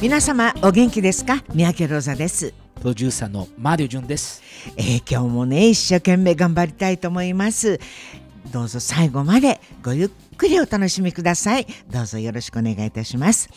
[0.00, 4.42] 皆様お元気ですか三宅ローザです、プロデューサーのマリオジュンです
[4.76, 7.78] えー今日もね一生懸命頑張りたいと思います
[8.52, 13.48] どうぞ最後までごゆっくりお楽しみくださいどうぞよろしくお願いいたします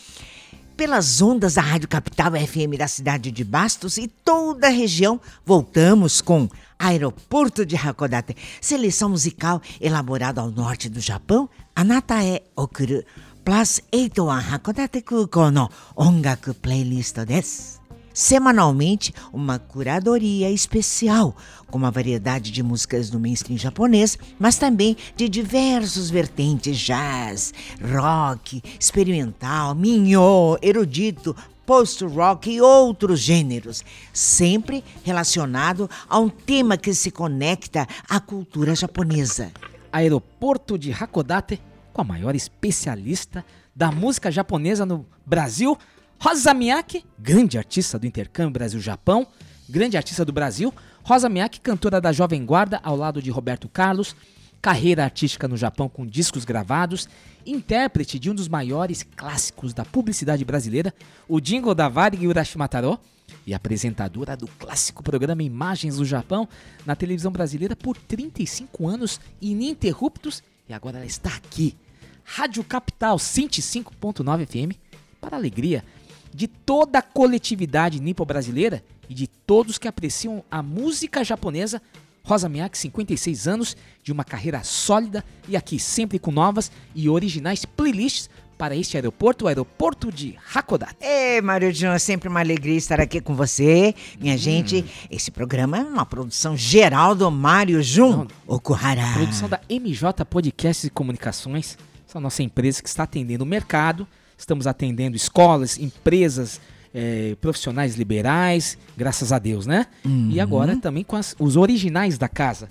[0.77, 6.19] Pelas ondas da Rádio Capital FM da cidade de Bastos e toda a região, voltamos
[6.19, 13.05] com Aeroporto de Hakodate, seleção musical elaborada ao norte do Japão, Anatae Okuru,
[13.44, 17.80] Plus 81 Hakodate Kukou no Ongaku Playlist です。
[18.12, 21.34] Semanalmente, uma curadoria especial
[21.68, 28.62] com uma variedade de músicas do mainstream japonês, mas também de diversos vertentes jazz, rock,
[28.78, 37.86] experimental, minho, erudito, post-rock e outros gêneros, sempre relacionado a um tema que se conecta
[38.08, 39.50] à cultura japonesa.
[39.92, 41.60] Aeroporto de Hakodate
[41.92, 45.76] com a maior especialista da música japonesa no Brasil,
[46.18, 49.26] Rosa Miyake, grande artista do intercâmbio Brasil-Japão,
[49.68, 50.72] grande artista do Brasil.
[51.02, 54.14] Rosa Miyake, cantora da Jovem Guarda ao lado de Roberto Carlos,
[54.60, 57.08] carreira artística no Japão com discos gravados,
[57.46, 60.92] intérprete de um dos maiores clássicos da publicidade brasileira,
[61.26, 62.98] o jingle da Varig Urashimataro,
[63.46, 66.48] e apresentadora do clássico programa Imagens do Japão
[66.84, 71.76] na televisão brasileira por 35 anos ininterruptos e agora ela está aqui.
[72.24, 74.78] Rádio Capital 105.9 FM
[75.20, 75.84] para a alegria
[76.32, 81.82] de toda a coletividade nipo-brasileira e de todos que apreciam a música japonesa.
[82.22, 87.64] Rosa Miyake, 56 anos, de uma carreira sólida e aqui sempre com novas e originais
[87.64, 90.96] playlists para este aeroporto, o aeroporto de Hakodate.
[91.00, 93.94] Ei, Mário Jun, é sempre uma alegria estar aqui com você.
[94.20, 99.00] Minha gente, esse programa é uma produção geral do Mário Jun Okuhara.
[99.14, 101.78] Produção da MJ Podcasts e Comunicações.
[102.06, 104.06] Essa é a nossa empresa que está atendendo o mercado.
[104.36, 106.60] Estamos atendendo escolas, empresas,
[106.94, 109.86] eh, profissionais liberais, graças a Deus, né?
[110.28, 112.68] E agora também com as- os originais da casa.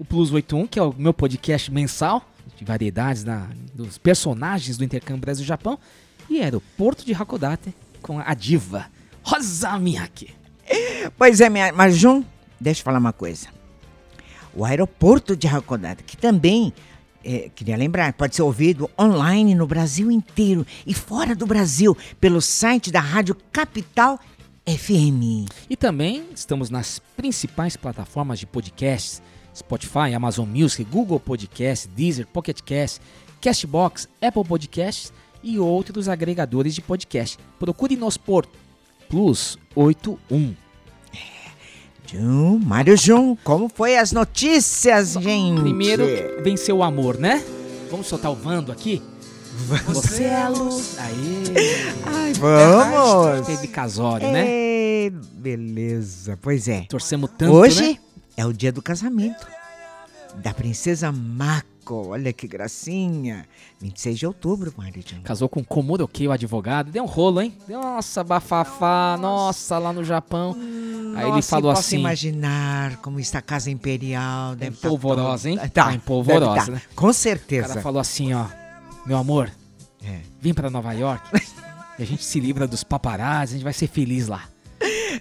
[0.00, 4.84] O Plus 81, que é o meu podcast mensal, de variedades da- dos personagens do
[4.84, 5.78] intercâmbio Brasil-Japão.
[6.30, 8.86] E Aeroporto de Hakodate, com a diva
[9.22, 10.30] Rosa Miyake.
[11.16, 12.22] Pois é, minha, mas Jun,
[12.60, 13.48] deixa eu falar uma coisa.
[14.54, 16.72] O aeroporto de Hakodate, que também,
[17.24, 22.40] eh, queria lembrar, pode ser ouvido online no Brasil inteiro e fora do Brasil, pelo
[22.42, 24.18] site da Rádio Capital
[24.66, 25.46] FM.
[25.70, 29.22] E também estamos nas principais plataformas de podcasts:
[29.58, 33.00] Spotify, Amazon Music, Google Podcasts, Deezer, Pocket Cast,
[33.40, 37.38] Castbox, Apple Podcasts e outros agregadores de podcast.
[37.58, 38.46] Procure-nos por
[39.08, 40.54] Plus 81.
[42.10, 45.60] Jun, Mário Jun, como foi as notícias, gente?
[45.60, 46.04] Primeiro,
[46.42, 47.44] venceu o amor, né?
[47.90, 49.02] Vamos soltar o Vando aqui?
[49.88, 50.96] Você é a luz.
[50.98, 51.92] Aê!
[52.06, 53.46] Ai, vamos!
[53.46, 55.10] Teve casório, né?
[55.34, 56.82] Beleza, pois é.
[56.88, 57.98] Torcemos tanto, Hoje né?
[58.38, 59.46] É o dia do casamento
[60.36, 62.08] da princesa Mako.
[62.10, 63.46] Olha que gracinha.
[63.80, 65.22] 26 de outubro, Maridinho.
[65.22, 66.90] Casou com Komoroki, o advogado.
[66.92, 67.56] Deu um rolo, hein?
[67.66, 69.16] Deu, nossa, bafafá.
[69.18, 70.54] Nossa, lá no Japão.
[71.16, 71.98] Aí ele Nossa, falou posso assim...
[71.98, 74.54] imaginar como está a casa imperial.
[74.54, 75.56] Deve tá polvorosa, hein?
[75.56, 76.72] Tá Tá, empolvorosa, deve tá.
[76.72, 76.82] né?
[76.94, 77.68] Com O certeza.
[77.68, 78.44] cara falou assim, ó.
[79.06, 79.50] Meu amor,
[80.04, 80.20] É.
[80.40, 81.22] vem pra Nova York.
[81.98, 84.42] e a gente se livra dos paparazzi, a gente vai ser feliz lá.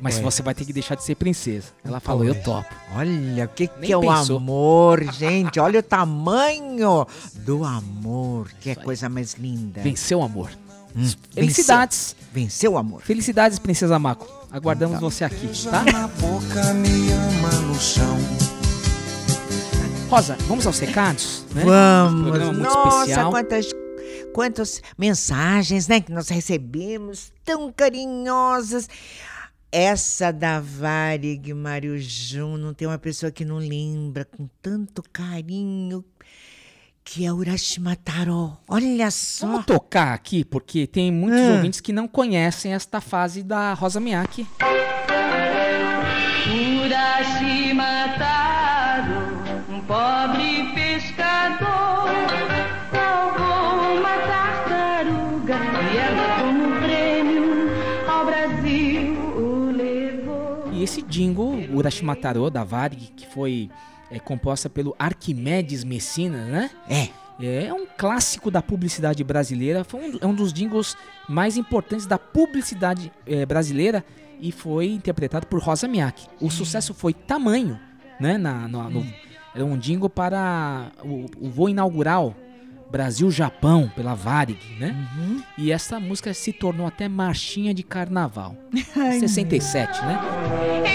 [0.02, 0.22] Mas É.
[0.22, 1.68] você vai ter que deixar de ser princesa.
[1.84, 2.74] Ela falou, eu topo.
[2.96, 4.38] Olha, o que, Nem que é o pensou.
[4.38, 5.60] amor, gente?
[5.60, 8.50] Olha o tamanho do amor.
[8.62, 9.82] Que é coisa mais linda.
[9.82, 10.50] Venceu o amor.
[10.96, 12.16] Hum, Felicidades.
[12.34, 13.02] Venceu, o amor.
[13.02, 14.28] Felicidades, princesa Mako.
[14.52, 15.84] Aguardamos você aqui, tá?
[15.84, 18.18] na boca, me ama no chão.
[20.10, 21.44] Rosa, vamos aos recados?
[21.54, 21.64] Né?
[21.66, 22.22] Vamos.
[22.24, 23.30] Programa muito Nossa, especial.
[23.30, 23.66] quantas,
[24.34, 28.88] quantas mensagens, né, que nós recebemos, tão carinhosas.
[29.80, 36.04] Essa da Varig Mário Jun, não tem uma pessoa que não lembra com tanto carinho,
[37.04, 38.58] que é Urashima Taro.
[38.68, 39.46] Olha só.
[39.46, 41.54] Vamos tocar aqui, porque tem muitos Ah.
[41.58, 44.48] ouvintes que não conhecem esta fase da Rosa Miyake.
[46.84, 48.47] Urashima Taro,
[61.02, 63.70] jingle Urashimataro da Varig, que foi
[64.12, 66.70] é, composta pelo Arquimedes Messina, né?
[66.90, 67.10] É.
[67.40, 70.98] É um clássico da publicidade brasileira, foi um, é um dos jingles
[71.30, 74.04] mais importantes da publicidade eh, brasileira
[74.42, 76.26] e foi interpretado por Rosa Miyake.
[76.42, 77.80] O sucesso foi tamanho,
[78.20, 78.40] né?
[78.40, 79.06] Na, no-
[79.54, 82.36] era um jingle para o, o voo inaugural
[82.90, 84.96] Brasil-Japão pela Varig, né?
[85.58, 88.56] E essa música se tornou até marchinha de carnaval.
[89.20, 90.20] 67, né?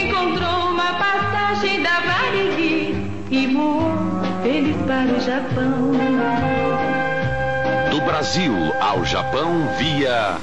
[0.05, 2.95] Encontrou uma passagem da Varig
[3.31, 3.93] e voou
[4.43, 5.93] feliz para o Japão.
[7.91, 10.39] Do Brasil ao Japão via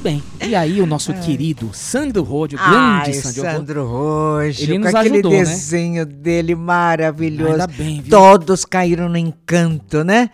[0.00, 0.22] bem.
[0.40, 4.78] E aí o nosso querido Sandro Rode, o grande Ai, Sandro, Sandro Rojo, Ele com
[4.84, 5.38] nos aquele ajudou, né?
[5.38, 7.52] desenho dele maravilhoso.
[7.52, 8.10] Ainda bem, viu?
[8.10, 10.30] Todos caíram no encanto, né?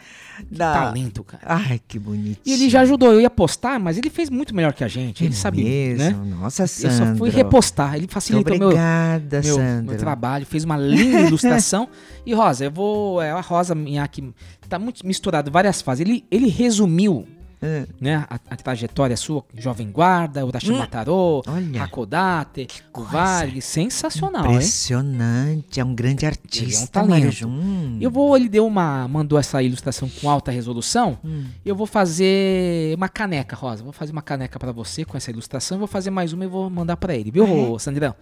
[0.50, 0.72] Da...
[0.74, 1.42] talento, cara.
[1.46, 2.36] Ai, que bonitinho.
[2.44, 5.24] E ele já ajudou, eu ia postar, mas ele fez muito melhor que a gente.
[5.24, 5.98] Ele É sabe, mesmo?
[6.24, 6.36] né?
[6.38, 6.96] Nossa, Eu Sandro.
[6.96, 11.88] só fui repostar, ele facilitou meu, obrigada, meu, meu trabalho, fez uma linda ilustração.
[12.24, 13.22] E Rosa, eu vou.
[13.22, 14.30] É, a Rosa Minhaque
[14.68, 16.06] tá muito misturado, várias fases.
[16.06, 17.26] Ele, ele resumiu
[17.62, 21.82] Ah, né, a, a trajetória sua, Jovem Guarda, Urashimataro, olha.
[21.82, 23.10] Hakodate, o coisa.
[23.10, 24.52] Vale, sensacional, hein?
[24.52, 26.86] Impressionante, é um grande artista.
[26.86, 27.10] talento.
[27.10, 27.48] Mário Jun.
[27.48, 27.98] Hum.
[28.00, 31.18] Eu vou, ele deu uma, mandou essa ilustração com alta resolução.
[31.24, 31.44] Hum.
[31.64, 33.82] Eu vou fazer uma caneca, Rosa.
[33.82, 35.78] Vou fazer uma caneca pra você com essa ilustração.
[35.78, 37.78] Vou fazer mais uma e vou mandar pra ele, viu, Uhum.
[37.78, 38.14] Sandrão?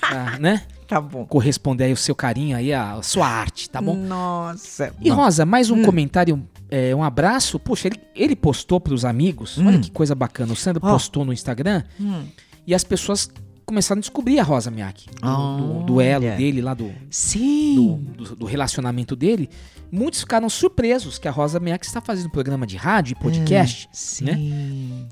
[0.00, 0.62] Pra, né?
[0.90, 1.24] Tá bom.
[1.24, 3.94] Corresponder aí o seu carinho aí, a sua arte, tá bom?
[3.94, 4.92] Nossa.
[5.00, 5.84] E Rosa, mais um Hum.
[5.84, 7.60] comentário, é, um abraço.
[7.60, 9.56] Puxa, ele, ele postou pros amigos.
[9.58, 10.52] Olha que coisa bacana.
[10.52, 10.88] O Sandro Hum.
[10.88, 10.92] Ó.
[10.94, 12.24] postou no Instagram Hum.
[12.66, 13.30] e as pessoas
[13.70, 15.06] começaram a descobrir a Rosa Miyake.
[15.20, 16.36] Do, do duelo Olha.
[16.36, 18.04] dele lá do, do, Sim.
[18.16, 19.48] do- do relacionamento dele,
[19.92, 24.24] muitos ficaram surpresos que a Rosa Miyake está fazendo programa de rádio e podcast, Sim.
[24.24, 24.38] né?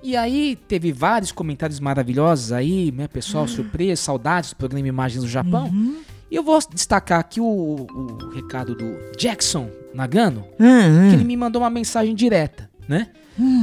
[0.02, 3.48] E aí teve vários comentários maravilhosos aí, né, pessoal Hum.
[3.48, 5.66] surpreso, saudades do programa Imagens do Japão.
[5.68, 5.96] Uhum.
[6.30, 11.12] E eu vou destacar aqui o, o recado do Jackson Nagano, Hum, que hum.
[11.14, 13.08] ele me mandou uma mensagem direta, né?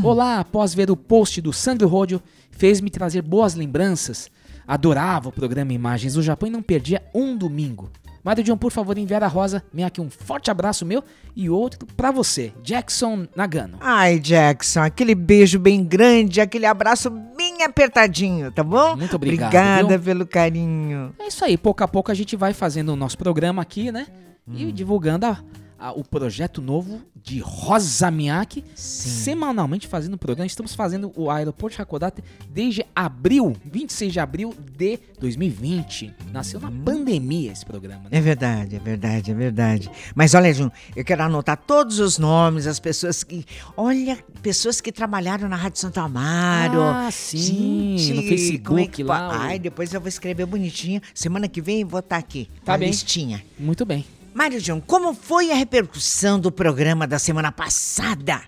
[0.03, 4.31] Olá, após ver o post do Sandro Rodio, fez-me trazer boas lembranças.
[4.67, 7.89] Adorava o programa Imagens do Japão e não perdia um domingo.
[8.23, 11.03] Mário John, por favor, enviar a Rosa minha aqui um forte abraço meu
[11.35, 13.77] e outro pra você, Jackson Nagano.
[13.79, 18.95] Ai, Jackson, aquele beijo bem grande, aquele abraço bem apertadinho, tá bom?
[18.95, 20.05] Muito obrigado, Obrigada viu?
[20.05, 21.13] pelo carinho.
[21.19, 24.07] É isso aí, pouco a pouco a gente vai fazendo o nosso programa aqui, né?
[24.47, 24.53] Hum.
[24.57, 25.37] E divulgando a-
[25.85, 30.45] a- o projeto novo de Rosa Miyake, semanalmente fazendo o programa.
[30.47, 36.13] Estamos fazendo o Aeroporto de Hakodate desde abril, 26 de abril de 2020.
[36.31, 38.09] Nasceu na pandemia esse programa, né?
[38.11, 39.91] É verdade, é verdade, é verdade.
[40.15, 43.45] Mas olha, Jun, eu quero anotar todos os nomes, as pessoas que.
[43.77, 46.81] Olha, pessoas que trabalharam na Rádio Santo Amaro.
[46.81, 51.01] Ah, sim, no Facebook como é lá, Ai, depois eu vou escrever bonitinho.
[51.13, 52.49] Semana que vem vou estar aqui.
[52.63, 52.89] Tá a bem.
[52.89, 53.43] listinha.
[53.59, 54.05] Muito bem.
[54.35, 58.41] Mário João, como foi a repercussão do programa da semana passada?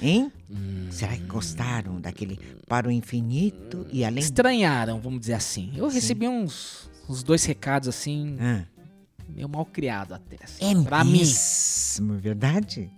[0.00, 0.32] Hein?
[0.48, 0.86] Hum.
[0.90, 4.22] Será que gostaram daquele Para o Infinito e Além?
[4.22, 5.72] Estranharam, vamos dizer assim.
[5.76, 8.64] Eu recebi uns, uns dois recados assim, Ah,
[9.28, 10.36] meio mal criado até.
[10.44, 11.18] assim, é pra mim.
[11.18, 12.88] mesmo, verdade?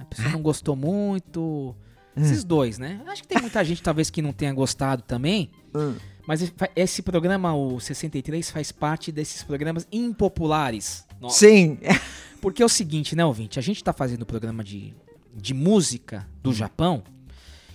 [0.00, 1.76] A pessoa não gostou muito.
[2.16, 2.22] Hum.
[2.22, 3.00] Esses dois, né?
[3.06, 5.50] Acho que tem muita gente talvez que não tenha gostado também.
[5.74, 5.94] Hum.
[6.26, 11.06] Mas esse- programa, o 63, faz parte desses programas impopulares.
[11.20, 11.38] Nossa.
[11.46, 11.78] Sim.
[12.40, 13.58] Porque é o seguinte, né, ouvinte?
[13.58, 14.94] A gente tá fazendo programa de,
[15.34, 16.38] de música Hum.
[16.44, 17.02] do Japão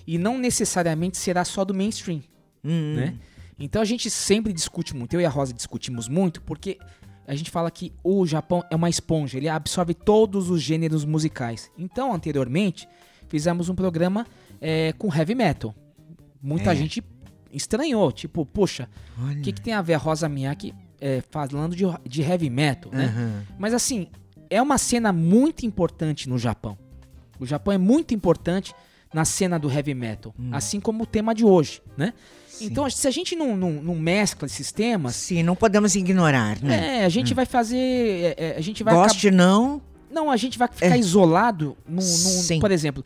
[0.08, 2.22] e não necessariamente será só do mainstream,
[2.64, 3.16] Hum, né?
[3.60, 6.78] Então a gente sempre discute muito, eu e a Rosa discutimos muito, porque
[7.28, 11.72] a gente fala que o Japão é uma esponja, ele absorve todos os gêneros musicais.
[11.78, 12.88] Então, anteriormente,
[13.30, 14.26] fizemos um programa
[14.62, 15.74] é, com heavy metal.
[16.42, 16.76] Muita É.
[16.76, 17.02] gente
[17.56, 21.84] estranhou, tipo, poxa, o que, que tem a ver a Rosa Miyake é, falando de,
[22.08, 23.06] de heavy metal, né?
[23.06, 23.44] Aham.
[23.58, 24.08] Mas assim,
[24.50, 26.78] é uma cena muito importante no Japão.
[27.40, 28.74] O Japão é muito importante
[29.14, 32.14] na cena do heavy metal, assim como o tema de hoje, né?
[32.62, 37.00] Então, se a gente não, não, não mescla esses temas, Sim, não podemos ignorar, né?
[37.02, 37.78] é, a gente vai fazer.
[37.78, 42.02] é, é, a gente vai Goste não, Não, a gente vai ficar isolado num, num-
[42.02, 42.60] Sim.
[42.62, 43.04] Por exemplo,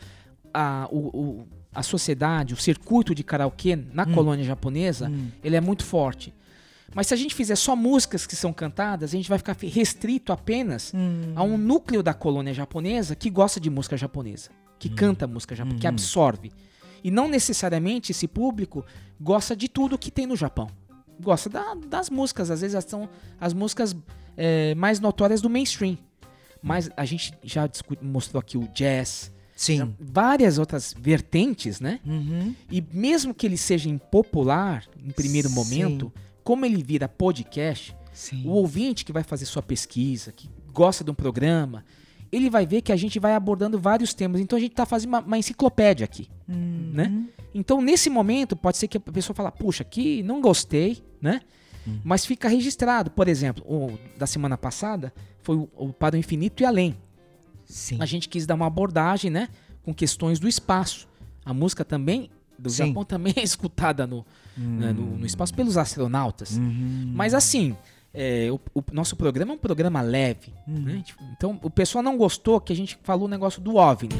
[0.53, 5.11] a, o, o- a sociedade, o circuito de karaokê na colônia japonesa,
[5.43, 6.33] ele é muito forte.
[6.95, 10.33] Mas se a gente fizer só músicas que são cantadas, a gente vai ficar restrito
[10.33, 10.91] apenas
[11.35, 14.49] a um núcleo da colônia japonesa que gosta de música japonesa,
[14.79, 16.51] que canta música japonesa, que absorve.
[17.03, 18.83] E não necessariamente esse público
[19.21, 20.67] gosta de tudo que tem no Japão.
[21.21, 23.07] Gosta da- das músicas, às vezes elas são
[23.39, 23.95] as músicas
[24.41, 25.97] é, mais notórias do mainstream.
[26.61, 27.69] Mas a gente já
[28.01, 29.93] mostrou aqui o jazz, Sim.
[29.99, 31.99] várias outras vertentes, né?
[32.05, 32.55] Uhum.
[32.71, 35.55] E mesmo que ele seja impopular em primeiro Sim.
[35.55, 36.13] momento,
[36.45, 38.43] como ele vira podcast, Sim.
[38.45, 41.83] o ouvinte que vai fazer sua pesquisa, que gosta de um programa,
[42.31, 44.39] ele vai ver que a gente vai abordando vários temas.
[44.39, 46.91] Então a gente tá fazendo uma, uma enciclopédia aqui, Uhum.
[46.93, 47.25] né?
[47.53, 51.41] Então nesse momento pode ser que a pessoa fala, puxa, aqui não gostei, né?
[51.85, 51.99] Uhum.
[52.03, 53.11] Mas fica registrado.
[53.11, 56.95] Por exemplo, o da semana passada foi o, o Para o Infinito e Além.
[57.69, 57.97] Sim.
[58.01, 59.47] A gente quis dar uma abordagem, né?
[59.83, 61.07] Com questões do espaço.
[61.45, 62.87] A música também, do Sim.
[62.87, 64.25] Japão, também é escutada no,
[64.57, 66.57] né, no, no espaço pelos astronautas.
[66.57, 67.11] Uhum.
[67.13, 67.77] Mas assim,
[68.13, 70.51] é, o, o nosso programa é um programa leve.
[70.67, 70.79] Uhum.
[70.79, 71.03] né?
[71.37, 74.15] Então o pessoal não gostou que a gente falou o negócio do OVNI.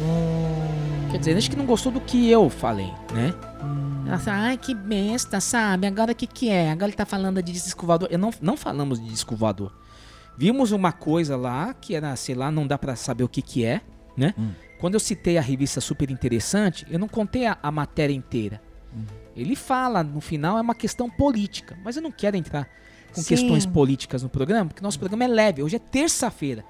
[0.00, 1.08] Hum.
[1.10, 3.34] Quer dizer, acho que não gostou do que eu falei, né?
[3.64, 4.04] Hum.
[4.06, 5.86] Ela fala, ai que besta, sabe?
[5.86, 6.70] Agora o que que é?
[6.70, 8.08] Agora ele tá falando de disco voador.
[8.10, 9.72] Eu não, não falamos de disco voador.
[10.38, 13.64] Vimos uma coisa lá que era, sei lá, não dá pra saber o que que
[13.64, 13.80] é,
[14.16, 14.32] né?
[14.38, 14.50] Hum.
[14.78, 18.62] Quando eu citei a revista Super Interessante, eu não contei a, a matéria inteira.
[18.94, 19.02] Hum.
[19.34, 21.76] Ele fala, no final, é uma questão política.
[21.84, 22.68] Mas eu não quero entrar
[23.12, 23.26] com Sim.
[23.28, 25.60] questões políticas no programa, porque nosso programa é leve.
[25.60, 26.64] Hoje é terça-feira.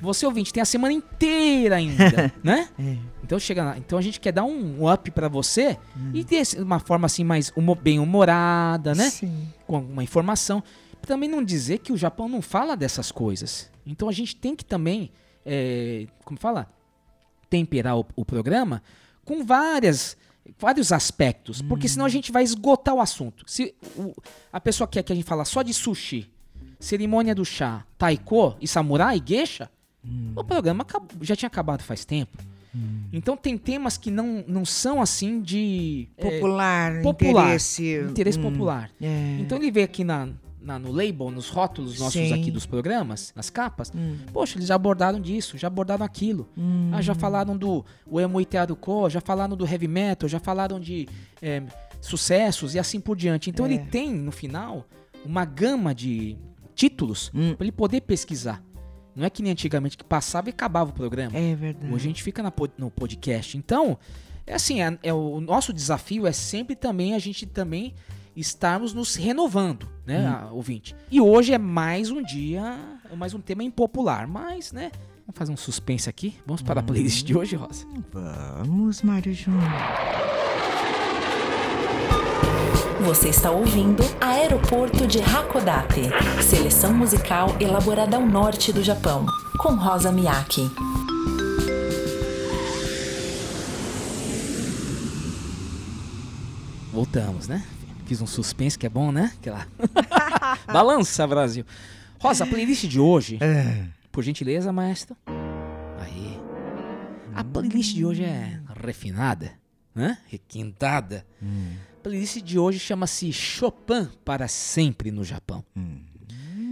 [0.00, 2.68] Você ouvinte tem a semana inteira ainda, né?
[2.78, 2.96] É.
[3.22, 3.78] Então chega lá.
[3.78, 5.76] Então a gente quer dar um up pra você
[6.12, 9.10] e ter uma forma assim mais bem humorada, né?
[9.10, 9.48] Sim.
[9.66, 10.62] Com uma informação.
[11.06, 13.70] Também não dizer que o Japão não fala dessas coisas.
[13.86, 15.10] Então a gente tem que também,
[15.44, 16.68] é, como fala,
[17.50, 18.82] temperar o, o programa
[19.24, 20.16] com várias
[20.58, 23.44] vários aspectos, porque senão a gente vai esgotar o assunto.
[23.50, 24.12] Se o-
[24.52, 26.30] a pessoa quer que a gente fala só de sushi,
[26.78, 29.70] cerimônia do chá, taiko e samurai, geisha,
[30.36, 30.86] o programa
[31.22, 32.36] já tinha acabado faz tempo.
[33.10, 37.94] Então tem temas que não, não são assim de é, Popular, popular, interesse.
[38.10, 38.90] interesse hum, popular.
[39.00, 39.38] é.
[39.40, 40.28] Então ele vê aqui na,
[40.64, 42.32] na- no label, nos rótulos nossos Sim.
[42.32, 44.16] aqui dos programas, nas capas, Hum.
[44.32, 46.48] poxa, eles já abordaram disso, já abordaram aquilo.
[46.92, 51.08] Ah, já falaram do o emo Itaruko, já falaram do heavy metal, já falaram de
[51.42, 51.62] é,
[52.00, 53.50] sucessos e assim por diante.
[53.50, 53.72] Então É.
[53.72, 54.86] ele tem, no final,
[55.24, 56.36] uma gama de
[56.74, 57.54] títulos Hum.
[57.54, 58.62] para ele poder pesquisar.
[59.14, 61.36] Não é que nem antigamente que passava e acabava o programa.
[61.38, 61.86] É verdade.
[61.92, 63.56] Hoje a gente fica na no podcast.
[63.56, 63.96] Então,
[64.46, 67.94] é assim, é, é o nosso desafio é sempre também a gente também
[68.36, 70.94] estarmos nos renovando, né, a- ouvinte.
[71.10, 72.78] E hoje é mais um dia,
[73.16, 74.90] mais um tema impopular, mas, né,
[75.26, 76.34] vamos fazer um suspense aqui.
[76.46, 77.86] Vamos para a playlist de hoje, Rosa.
[78.12, 79.62] Vamos, Mário Júnior.
[83.04, 86.00] Você está ouvindo Aeroporto de Hakodate,
[86.42, 89.26] seleção musical elaborada ao norte do Japão,
[89.58, 90.70] com Rosa Miyake.
[96.92, 97.64] Voltamos, né?
[98.14, 99.32] Fiz um suspense que é bom, né?
[99.36, 99.66] Aquela
[100.72, 101.64] Balança, Brasil.
[102.20, 103.88] Rosa, a playlist de hoje, É.
[104.12, 105.16] por gentileza, maestro.
[105.98, 106.38] Aí.
[107.34, 109.54] A playlist de hoje é refinada,
[109.92, 110.16] né?
[110.28, 111.26] Requintada.
[111.42, 115.64] A playlist de hoje chama-se Chopin para sempre no Japão.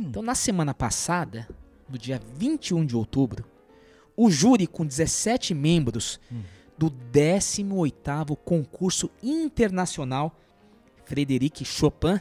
[0.01, 1.49] Então, na semana passada,
[1.89, 3.45] no dia 21 de outubro,
[4.17, 6.21] o júri com 17 membros
[6.79, 10.39] do 18º concurso internacional
[11.05, 12.21] Frederic Chopin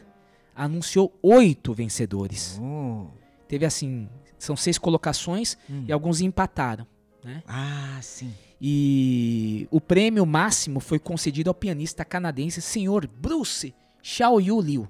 [0.55, 2.59] anunciou oito vencedores.
[2.61, 3.07] Oh.
[3.47, 5.57] Teve assim, são seis colocações
[5.87, 6.87] e alguns empataram,
[7.23, 7.43] né?
[7.47, 8.33] Ah, sim.
[8.61, 13.07] E o prêmio máximo foi concedido ao pianista canadense Sr.
[13.07, 14.87] Bruce Xiaoyu Liu.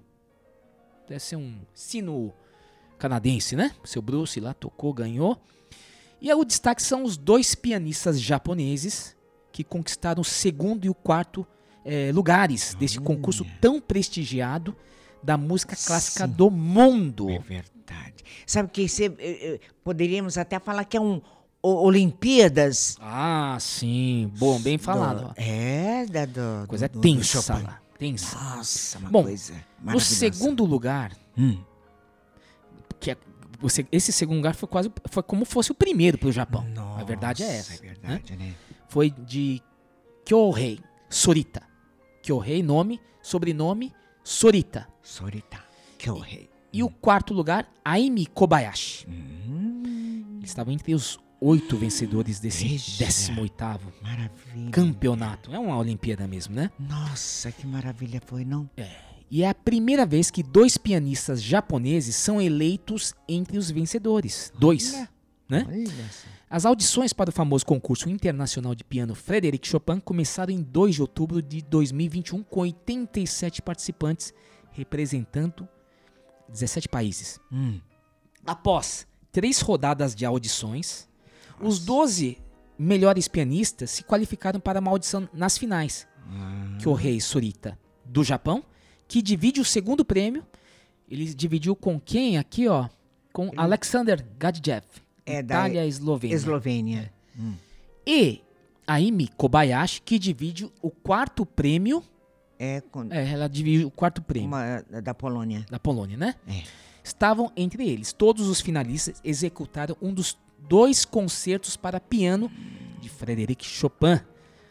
[1.08, 2.34] Deve ser um sino
[2.98, 3.72] canadense, né?
[3.84, 5.42] Seu Bruce lá tocou, ganhou.
[6.22, 9.16] E o destaque são os dois pianistas japoneses
[9.52, 11.46] que conquistaram o segundo e o quarto
[11.86, 14.76] eh, lugares desse concurso tão prestigiado
[15.24, 16.34] da música clássica Sim.
[16.34, 17.30] do mundo.
[17.30, 18.24] É verdade.
[18.46, 21.22] Sabe que você, eh, eh, poderíamos até falar que é um
[21.64, 22.98] o- Olimpíadas.
[23.00, 24.32] Ah, sim.
[24.38, 25.28] Bom, bem falado.
[25.30, 27.64] do- é, da do, Coisa do- do tensa Chopin.
[27.64, 27.80] lá.
[28.00, 28.36] Tensa.
[28.36, 30.16] Nossa, uma Bom, coisa No maravilhosa.
[30.16, 31.62] segundo lugar, Hum.
[33.00, 33.18] que é-
[33.60, 36.66] você- esse segundo lugar foi quase foi como fosse o primeiro pro Japão.
[36.98, 37.84] a verdade é Nossa, essa.
[37.86, 37.94] É né?
[37.94, 38.54] verdade, né?
[38.90, 39.62] Foi de
[40.26, 41.62] Kyohei Sorita.
[42.32, 43.92] Kyohei, nome, sobrenome
[44.24, 44.88] Sorita.
[45.04, 45.60] Sorita.
[45.98, 46.50] Que é o rei.
[46.72, 49.06] E o quarto lugar, Aimi Kobayashi.
[49.10, 53.04] Hum, Eles estavam entre os oito vencedores desse Veja.
[53.06, 54.72] 18º maravilha.
[54.72, 55.52] campeonato.
[55.54, 56.72] É uma Olimpíada mesmo, né?
[56.80, 58.70] Nossa, que maravilha foi, não?
[59.30, 64.54] E é a primeira vez que dois pianistas japoneses são eleitos entre os vencedores.
[64.58, 64.94] Dois.
[64.94, 65.10] Olha.
[65.52, 65.66] Né?
[66.50, 71.02] As audições para o famoso concurso internacional de piano Frederic Chopin começaram em 2 de
[71.02, 74.34] outubro de 2021 com 87 participantes
[74.72, 75.68] representando
[76.48, 77.38] 17 países.
[77.52, 77.82] Hum.
[78.46, 81.10] Após três rodadas de audições,
[81.60, 82.38] os 12
[82.78, 86.08] melhores pianistas se qualificaram para uma audição nas finais.
[86.80, 88.64] Que o rei Sorita, do Japão,
[89.06, 90.46] que divide o segundo prêmio.
[91.10, 92.88] Ele dividiu com quem aqui, ó?
[93.34, 94.86] Com Alexander Gadjev,
[95.26, 96.36] É da Itália e Eslovênia.
[96.36, 97.14] Eslovênia.
[98.06, 98.42] E
[98.88, 102.04] a Imi Kobayashi, que divide o quarto prêmio.
[102.60, 105.66] É, com, É, ela divide o quarto prêmio uma da Polônia.
[105.70, 106.36] da Polônia, né?
[106.48, 106.64] É.
[107.04, 108.14] Estavam entre eles.
[108.14, 110.38] Todos os finalistas executaram um dos
[110.70, 112.52] dois concertos para piano
[113.00, 114.20] de Frederic Chopin,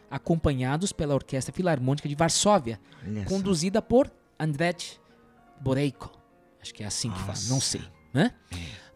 [0.09, 3.29] acompanhados pela Orquestra Filarmônica de Varsóvia, Olha só.
[3.29, 4.99] conduzida por Andrzej
[5.59, 6.09] Boreiko.
[6.61, 7.81] Acho que é assim que fala, não sei,
[8.13, 8.33] né?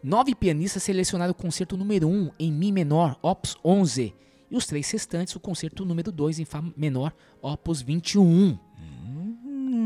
[0.06, 4.14] Nove pianistas selecionaram o concerto número 1 um em Mi menor, Opus 11,
[4.48, 8.56] e os três restantes o concerto número 2 em Fá menor, Opus 21.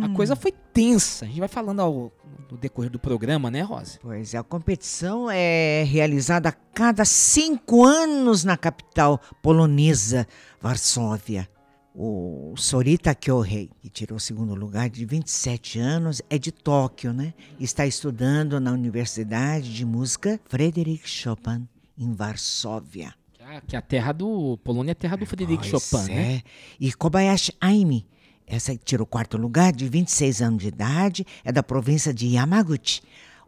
[0.02, 1.24] A coisa foi tensa.
[1.24, 2.12] A gente vai falando ao
[2.50, 3.98] no decorrer do programa, né, Rosa?
[4.02, 10.26] Pois é, a competição é realizada a cada cinco anos na capital polonesa,
[10.60, 11.48] Varsóvia.
[11.94, 17.34] O Sorita Kyohei, que tirou o segundo lugar de 27 anos, é de Tóquio, né?
[17.58, 21.66] Está estudando na Universidade de Música Frederic Chopin,
[21.98, 23.12] em Varsóvia.
[23.32, 24.56] Que a- Que a terra do.
[24.62, 26.34] Polônia é a terra do Frederic Pois Chopin, né?
[26.36, 26.42] é.
[26.78, 28.06] E Kobayashi Aimi,
[28.46, 32.28] essa que tirou o quarto lugar, de 26 anos de idade, é da província de
[32.28, 33.02] Yamaguchi,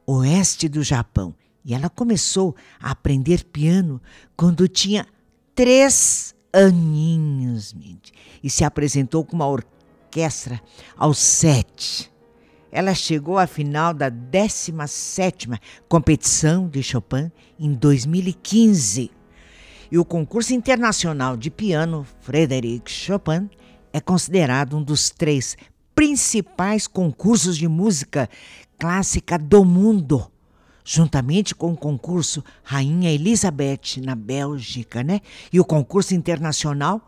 [0.04, 1.32] oeste do Japão.
[1.64, 4.02] E ela começou a aprender piano
[4.36, 5.06] quando tinha
[5.54, 7.74] três aninhos.
[8.42, 10.60] E se apresentou com uma orquestra
[10.96, 12.12] aos sete.
[12.70, 19.10] Ela chegou à final da 17ª competição de Chopin em 2015.
[19.90, 23.50] E o concurso internacional de piano Frederic Chopin
[23.92, 25.54] é considerado um dos três
[25.94, 28.28] principais concursos de música
[28.78, 30.30] clássica do mundo,
[30.84, 35.20] juntamente com o concurso Rainha Elizabeth na Bélgica, né?
[35.52, 37.00] E o concurso internacional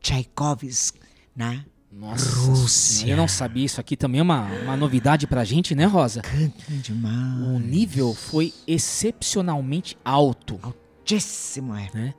[0.00, 1.00] Tchaikovsky
[1.34, 3.08] na Nossa, Rússia.
[3.08, 3.64] Eu não sabia.
[3.64, 6.22] Isso aqui também é uma, uma novidade pra gente, né, Rosa?
[6.22, 7.48] Canta demais.
[7.48, 10.58] O nível foi excepcionalmente alto.
[10.62, 11.88] Altíssimo, é.
[11.94, 12.14] né?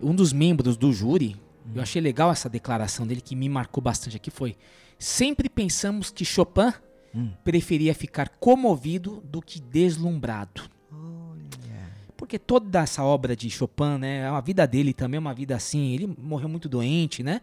[0.00, 1.36] Um dos membros do júri,
[1.74, 4.56] eu achei legal essa declaração dele que me marcou bastante aqui foi:
[4.98, 6.72] sempre pensamos que Chopin
[7.42, 10.62] preferia ficar comovido do que deslumbrado.
[12.16, 15.92] Porque toda essa obra de Chopin, né, a vida dele também é uma vida assim.
[15.92, 17.40] Ele morreu muito doente, né?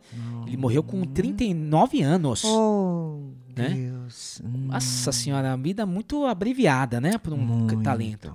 [0.47, 2.43] Ele morreu com 39 anos.
[2.45, 3.19] Oh,
[3.55, 3.69] Né?
[3.69, 4.41] Deus.
[4.43, 7.83] Hum, Nossa senhora, uma vida muito abreviada, né, para um muito.
[7.83, 8.33] talento.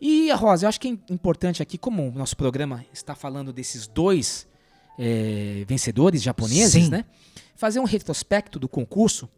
[0.00, 3.86] E, Rosa, eu acho que é importante aqui, como o nosso programa está falando desses
[3.86, 4.48] dois
[4.98, 6.90] eh, vencedores japoneses, Sim.
[6.90, 7.04] né?
[7.54, 9.28] Fazer um retrospecto do concurso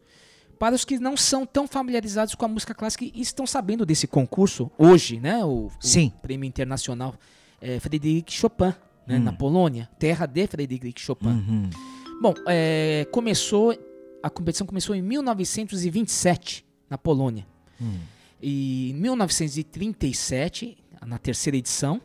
[0.61, 4.05] para os que não são tão familiarizados com a música clássica e estão sabendo desse
[4.05, 5.43] concurso hoje, né?
[5.43, 6.13] O, o Sim.
[6.21, 7.15] Prêmio Internacional
[7.59, 8.71] eh, Frederic Chopin,
[9.07, 9.17] né?
[9.17, 9.23] Hum.
[9.23, 11.29] na Polônia, terra de Frederic Chopin.
[11.29, 11.69] Uhum.
[12.21, 13.75] Bom, eh, começou
[14.21, 17.47] a competição começou em 1927 na Polônia.
[18.39, 21.99] E em 1937, na terceira edição,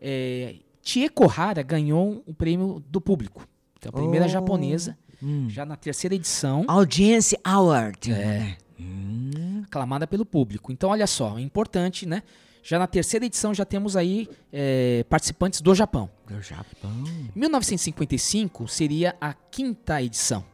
[0.00, 3.44] é, Chie Kohara ganhou o prêmio do público.
[3.76, 4.28] Então, a primeira Oh.
[4.28, 5.48] japonesa, Hum.
[5.48, 8.12] já na terceira edição, Audience Award.
[8.12, 8.56] É.
[8.80, 9.62] Hum.
[9.64, 10.72] aclamada pelo público.
[10.72, 12.22] Então, olha só, é importante, né?
[12.64, 16.08] Já na terceira edição já temos aí é, participantes do Japão.
[16.28, 16.90] Do Japão.
[17.34, 20.44] 1955 seria a quinta edição.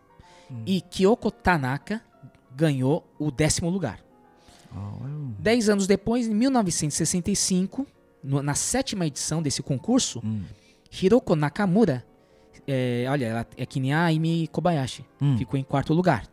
[0.51, 0.63] Hum.
[0.67, 2.01] E Kyoko Tanaka
[2.55, 4.01] ganhou o décimo lugar.
[5.39, 7.87] Dez anos depois, em 1965,
[8.23, 10.43] no- na sétima edição desse concurso, Hum.
[11.03, 12.05] Hiroko Nakamura,
[12.67, 15.37] é, olha, ela é que nem a Amy Kobayashi, Hum.
[15.39, 16.25] ficou em quarto lugar.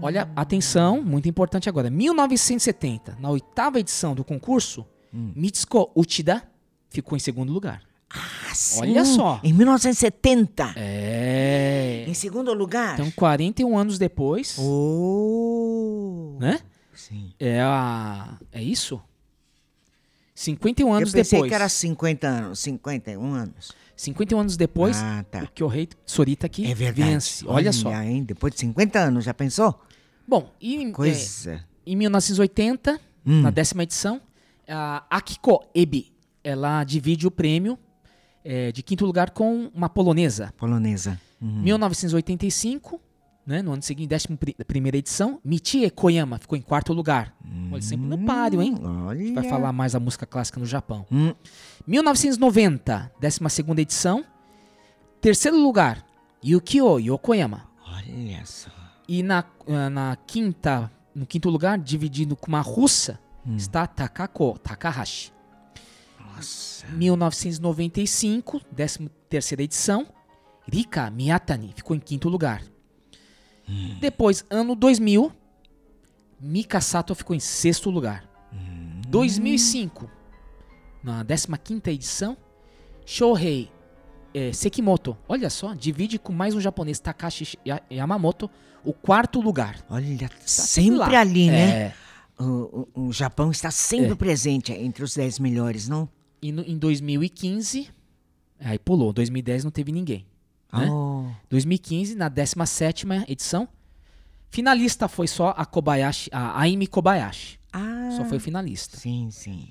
[0.00, 1.90] Olha, atenção, muito importante agora.
[1.90, 5.32] 1970, na oitava edição do concurso, Hum.
[5.34, 6.42] Mitsuko Uchida
[6.90, 7.82] ficou em segundo lugar.
[8.10, 8.80] Ah, sim.
[8.80, 9.40] Olha só.
[9.42, 10.72] Em 1970.
[10.76, 12.04] É.
[12.06, 12.94] Em segundo lugar.
[12.94, 16.36] Então, 41 anos depois, Oh.
[16.40, 16.60] né?
[16.94, 17.32] Sim.
[17.38, 18.38] É a.
[18.52, 19.00] É isso?
[20.34, 21.48] 51 Eu anos pensei depois.
[21.50, 23.72] que era 50 anos, 51 anos.
[23.98, 25.42] 51 anos depois, Ah, tá.
[25.42, 27.10] o Kyohei Sorita aqui É verdade.
[27.10, 27.44] vence.
[27.46, 27.92] Olha, só.
[28.00, 28.22] Hein?
[28.24, 29.78] Depois de 50 anos, já pensou?
[30.26, 31.64] Bom, e é, Coisa.
[31.86, 33.42] em 1980, Hum.
[33.42, 34.20] na décima edição,
[34.68, 36.12] a Akiko Ebi,
[36.44, 37.78] ela divide o prêmio
[38.44, 40.54] é, de quinto lugar com uma polonesa.
[40.56, 41.20] Polonesa.
[41.40, 41.60] Uhum.
[41.62, 43.00] 1985,
[43.46, 47.34] né, no ano seguinte, décima pri- primeira edição, Michie Koyama ficou em quarto lugar.
[47.72, 48.74] Olha, sempre no páreo, hein?
[48.82, 49.34] Olha.
[49.34, 51.06] Vai falar mais da música clássica no Japão.
[51.10, 51.34] Hum.
[51.88, 54.22] 1990, 12 edição.
[55.22, 56.04] Terceiro lugar,
[56.44, 57.66] Yukio Yokoyama.
[57.82, 58.70] Olha só.
[59.08, 63.18] E na, ah, na quinta, no quinto lugar, dividido com uma russa,
[63.56, 65.32] está Takako Takahashi.
[66.92, 70.06] 1995, 13 terceira edição,
[70.70, 72.62] Rika Miyatani ficou em quinto lugar.
[73.98, 75.32] Depois, ano 2000,
[76.38, 78.28] Mika Sato ficou em sexto lugar.
[79.08, 80.17] 2005,
[81.08, 82.36] na 15ª edição,
[83.06, 83.70] Shohei
[84.34, 88.50] eh, Sekimoto, olha só, divide com mais um japonês, Takashi Ya- Yamamoto,
[88.84, 89.82] o quarto lugar.
[89.88, 91.20] Olha, Tá sempre lá.
[91.20, 91.70] ali, né?
[91.86, 91.94] É,
[92.40, 94.14] O, o- o Japão está sempre É.
[94.14, 96.08] presente entre os 10 melhores, não?
[96.40, 97.88] e no- em 2015,
[98.60, 100.24] aí pulou, 2010 não teve ninguém.
[100.72, 100.88] Né?
[100.88, 103.66] Oh, 2015, na 17ª edição,
[104.50, 107.58] finalista foi só a Kobayashi, a Aimi Kobayashi.
[107.72, 108.96] ah, Só foi finalista.
[108.96, 109.70] sim, sim.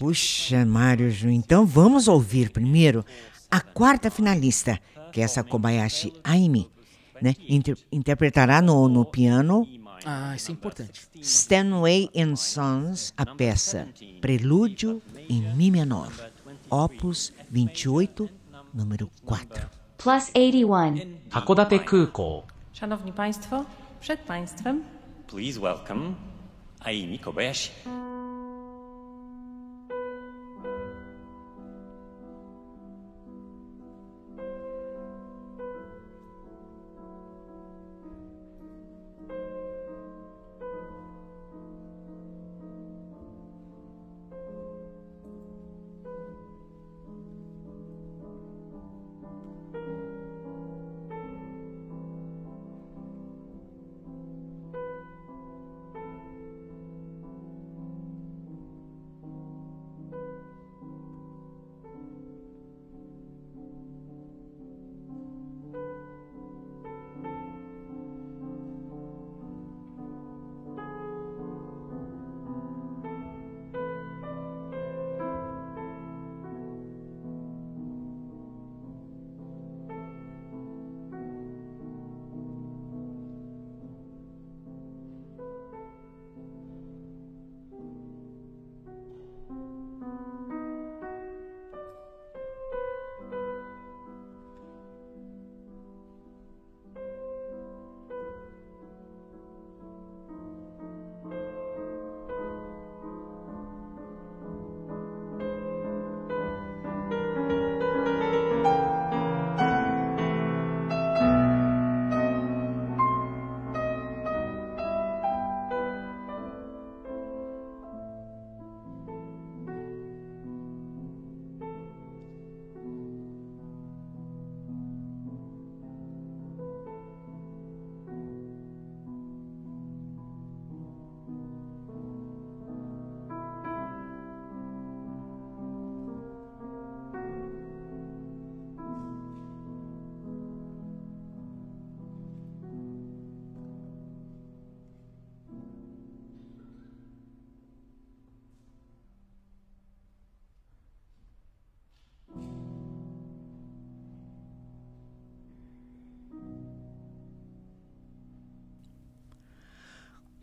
[0.00, 3.04] Puxa, Mário Ju, então vamos ouvir primeiro
[3.50, 4.80] a quarta finalista,
[5.12, 6.70] que é essa Kobayashi Aimi,
[7.20, 7.34] né?
[7.46, 9.68] Inter interpretará no, no piano.
[10.06, 11.06] Ah, isso é importante.
[11.20, 13.88] Stanway and Sons, a peça
[14.22, 16.10] Prelúdio em Mi menor,
[16.70, 18.26] opus 28,
[18.72, 19.68] número 4.
[19.98, 21.18] Plus 81.
[21.30, 22.44] Hakodate Kuko.
[22.72, 23.66] Szanowni Państwo,
[24.00, 24.82] przed Państwem.
[25.26, 26.14] Please welcome
[26.80, 27.70] Aimi Kobayashi.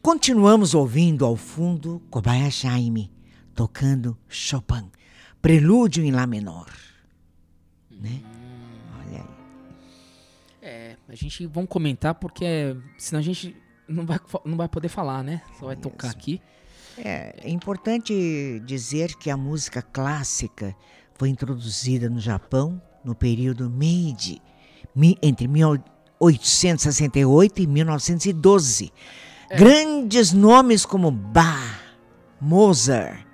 [0.07, 3.11] 'Continuamos ouvindo ao fundo Kobayashi Aimi
[3.53, 4.89] tocando Chopin,
[5.41, 6.71] Prelúdio em Lá menor.
[7.91, 8.21] Né?
[9.01, 9.25] Olha aí.
[10.61, 13.53] É, a gente vamos comentar porque é, senão a gente
[13.85, 15.41] não vai, não vai poder falar, né?
[15.59, 16.41] Só vai tocar aqui.
[16.97, 20.73] É, é importante dizer que a música clássica
[21.15, 24.41] foi introduzida no Japão no período Meiji,
[25.21, 28.93] entre 1868 e 1912.
[29.49, 31.79] Grandes nomes como Bach,
[32.41, 33.25] Mozart,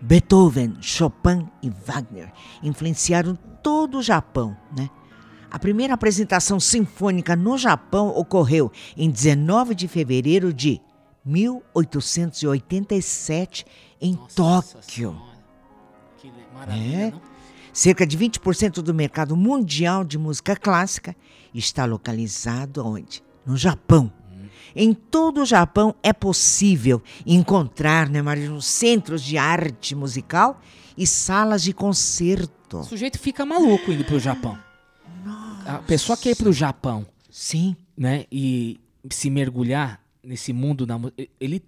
[0.00, 4.88] Beethoven, Chopin e Wagner influenciaram todo o Japão, né?
[5.50, 10.78] A primeira apresentação sinfônica no Japão ocorreu em 19 de fevereiro de
[11.24, 13.64] 1887
[14.00, 14.82] em Tóquio.
[14.82, 15.16] Senhora.
[16.18, 17.12] Que maravilha, É.
[17.72, 21.14] Cerca de 20% do mercado mundial de música clássica
[21.54, 23.22] está localizado onde?
[23.46, 24.12] No Japão.
[24.80, 30.60] Em todo o Japão é possível encontrar, né, Maria, centros de arte musical
[30.96, 32.78] e salas de concerto.
[32.78, 34.56] O sujeito fica maluco indo pro Japão.
[35.66, 38.24] A pessoa quer ir pro Japão, Sim, né?
[38.30, 41.26] E se mergulhar nesse mundo da música.
[41.40, 41.60] Ele,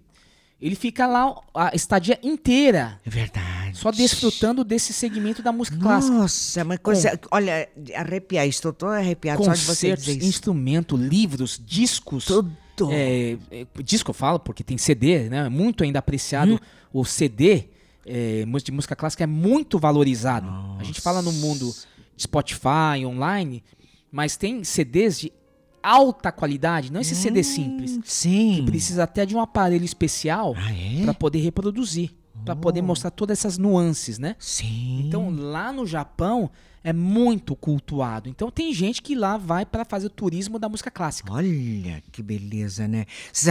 [0.61, 3.77] ele fica lá a estadia inteira, é verdade.
[3.77, 6.15] só desfrutando desse segmento da música clássica.
[6.15, 7.19] Nossa, uma coisa.
[7.29, 10.27] Olha, arrepiar, estou todo arrepiado só de você dizer isso.
[10.27, 12.23] instrumento, livros, discos.
[12.25, 12.55] Tudo.
[12.89, 15.49] É, é, disco eu falo porque tem CD, né?
[15.49, 16.59] Muito ainda apreciado Hum.
[17.01, 17.65] o CD
[18.05, 20.47] é, música de música clássica é muito valorizado.
[20.79, 21.71] A gente fala no mundo
[22.15, 23.63] de Spotify, online,
[24.11, 25.31] mas tem CDs de
[25.83, 27.99] alta qualidade, não esse CD simples.
[28.05, 28.55] Sim.
[28.57, 31.03] Que precisa até de um aparelho especial Ah, é?
[31.03, 32.11] para poder reproduzir,
[32.43, 34.35] para poder mostrar todas essas nuances, né?
[34.39, 35.03] Sim.
[35.05, 36.49] Então lá no Japão
[36.83, 38.27] é muito cultuado.
[38.27, 41.31] Então tem gente que lá vai para fazer o turismo da música clássica.
[41.31, 43.05] Olha que beleza, né?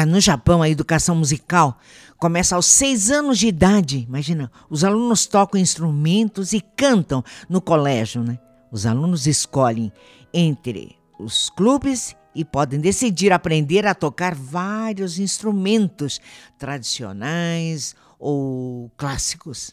[0.08, 1.78] No Japão, a educação musical
[2.18, 4.04] começa aos seis anos de idade.
[4.08, 8.38] Imagina, os alunos tocam instrumentos e cantam no colégio, né?
[8.72, 9.92] Os alunos escolhem
[10.34, 16.20] entre os clubes e podem decidir aprender a tocar vários instrumentos
[16.58, 19.72] tradicionais ou clássicos.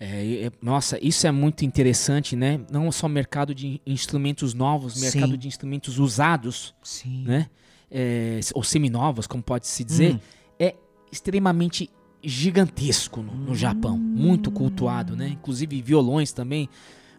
[0.00, 2.60] É, é- nossa, isso é muito interessante, né?
[2.70, 5.38] Não só mercado de instrumentos novos, mercado Sim.
[5.38, 7.22] de instrumentos usados, Sim.
[7.24, 7.48] né?
[7.90, 10.20] É, ou seminovos, como pode se dizer, Hum.
[10.58, 10.74] é
[11.12, 11.88] extremamente
[12.22, 15.28] gigantesco no, no Japão, muito cultuado, né?
[15.28, 16.68] Inclusive violões também,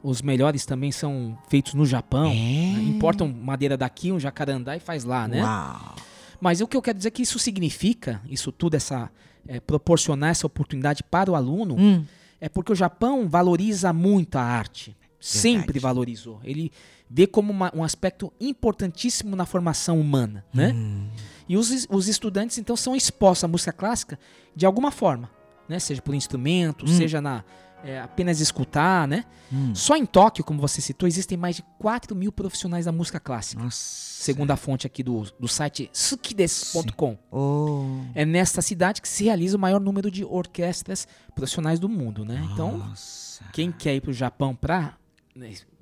[0.04, 2.30] os melhores também são feitos no Japão.
[2.30, 2.82] Né?
[2.90, 5.42] Importam madeira daqui, um jacarandá e faz lá, né?
[5.44, 5.96] Uau.
[6.42, 9.10] Mas o que eu quero dizer é que isso significa, isso tudo, essa
[9.48, 12.04] é, proporcionar essa oportunidade para o aluno, Hum.
[12.42, 14.96] é porque o Japão valoriza muito a arte.
[15.20, 16.40] Sempre valorizou.
[16.44, 16.72] Ele
[17.10, 20.72] vê como uma- um aspecto importantíssimo na formação humana, né?
[20.74, 21.08] Hum.
[21.50, 24.20] E os, os estudantes, então, são expostos à música clássica
[24.56, 25.30] de alguma forma,
[25.70, 25.80] né?
[25.80, 26.88] Seja por instrumento, Hum.
[26.88, 27.44] seja na
[27.84, 29.26] é, apenas escutar, né?
[29.52, 29.74] Hum.
[29.76, 33.64] Só em Tóquio, como você citou, existem mais de 4 mil profissionais da música clássica.
[33.64, 33.78] Nossa.
[33.78, 37.18] Segundo a fonte aqui do, do site sukides.com.
[37.32, 38.02] Oh.
[38.16, 42.48] É nesta cidade que se realiza o maior número de orquestras profissionais do mundo, né?
[42.52, 43.44] Então, Nossa.
[43.54, 44.98] quem quer ir para o Japão para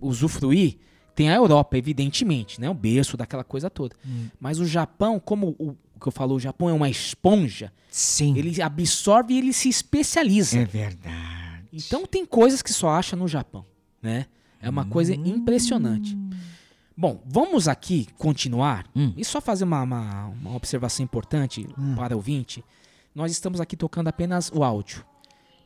[0.01, 0.77] usufruir,
[1.15, 2.69] tem a Europa, evidentemente, né?
[2.69, 3.95] O berço daquela coisa toda.
[4.05, 4.27] Hum.
[4.39, 8.35] Mas o Japão, como o, o que eu falo, o Japão é uma esponja, Sim.
[8.37, 10.59] ele absorve e ele se especializa.
[10.59, 11.42] É verdade.
[11.73, 13.65] Então tem coisas que só acha no Japão,
[14.01, 14.27] né?
[14.61, 16.17] É uma coisa impressionante.
[16.95, 19.11] Bom, vamos aqui continuar Hum.
[19.17, 22.63] e só fazer uma, uma, uma observação importante para o ouvinte.
[23.15, 25.03] Nós estamos aqui tocando apenas o áudio.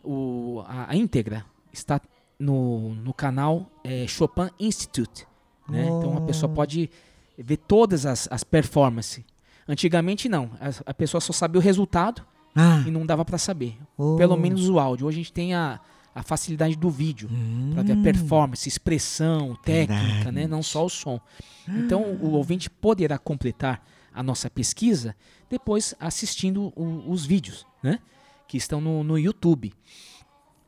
[0.04, 2.00] O, a, a íntegra está
[2.40, 5.28] no, no canal eh, Chopin Institute.
[5.68, 5.82] Né?
[5.84, 6.90] Então a pessoa pode
[7.38, 9.24] ver todas as, as performances.
[9.68, 12.84] Antigamente não, a, a pessoa só sabia o resultado Ah.
[12.88, 13.78] e não dava para saber.
[13.98, 14.16] Oh.
[14.16, 15.06] Pelo menos o áudio.
[15.08, 15.80] Hoje a gente tem a,
[16.20, 17.30] a facilidade do vídeo
[17.74, 20.08] para ver a performance, expressão, técnica, Hum.
[20.16, 20.32] Verdade.
[20.36, 20.48] né?
[20.48, 21.20] Não só o som.
[21.68, 25.16] Então o ouvinte poderá completar a nossa pesquisa
[25.50, 28.00] depois assistindo o- os vídeos, né?
[28.48, 29.72] Que estão no, no YouTube.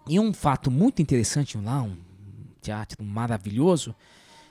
[0.08, 1.96] E um fato muito interessante lá, um
[2.62, 3.96] teatro maravilhoso.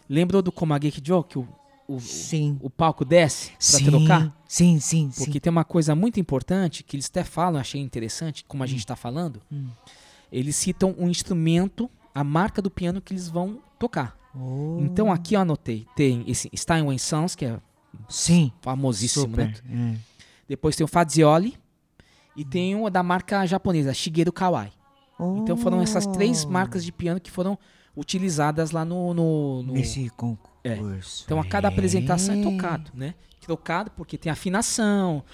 [0.08, 1.46] Lembrou do Komageki Joe, que o,
[1.86, 2.58] o, Sim.
[2.60, 3.84] o palco desce para Sim.
[3.84, 4.42] trocar?
[4.48, 5.24] Sim, sim, sim.
[5.24, 8.80] Porque tem uma coisa muito importante que eles até falam, achei interessante, como a gente
[8.80, 9.40] está falando.
[10.30, 14.16] Eles citam um instrumento, a marca do piano que eles vão tocar.
[14.34, 14.78] Oh.
[14.80, 17.58] Então aqui eu anotei, tem esse Steinway Sons, que é
[18.08, 18.52] Sim.
[18.60, 19.52] famosíssimo, né?
[19.54, 19.64] Super.
[19.70, 19.94] É.
[20.48, 21.56] Depois tem o Fazioli
[22.36, 24.70] e tem o da marca japonesa, Shigeru Kawai.
[25.42, 26.50] Então foram essas três Oh.
[26.50, 27.58] marcas de piano que foram
[27.96, 29.12] utilizadas lá no...
[29.12, 31.24] no, no- Nesse concurso.
[31.24, 32.42] Então a cada apresentação é É.
[32.44, 33.14] tocado, né?
[33.40, 35.24] Trocado porque tem afinação,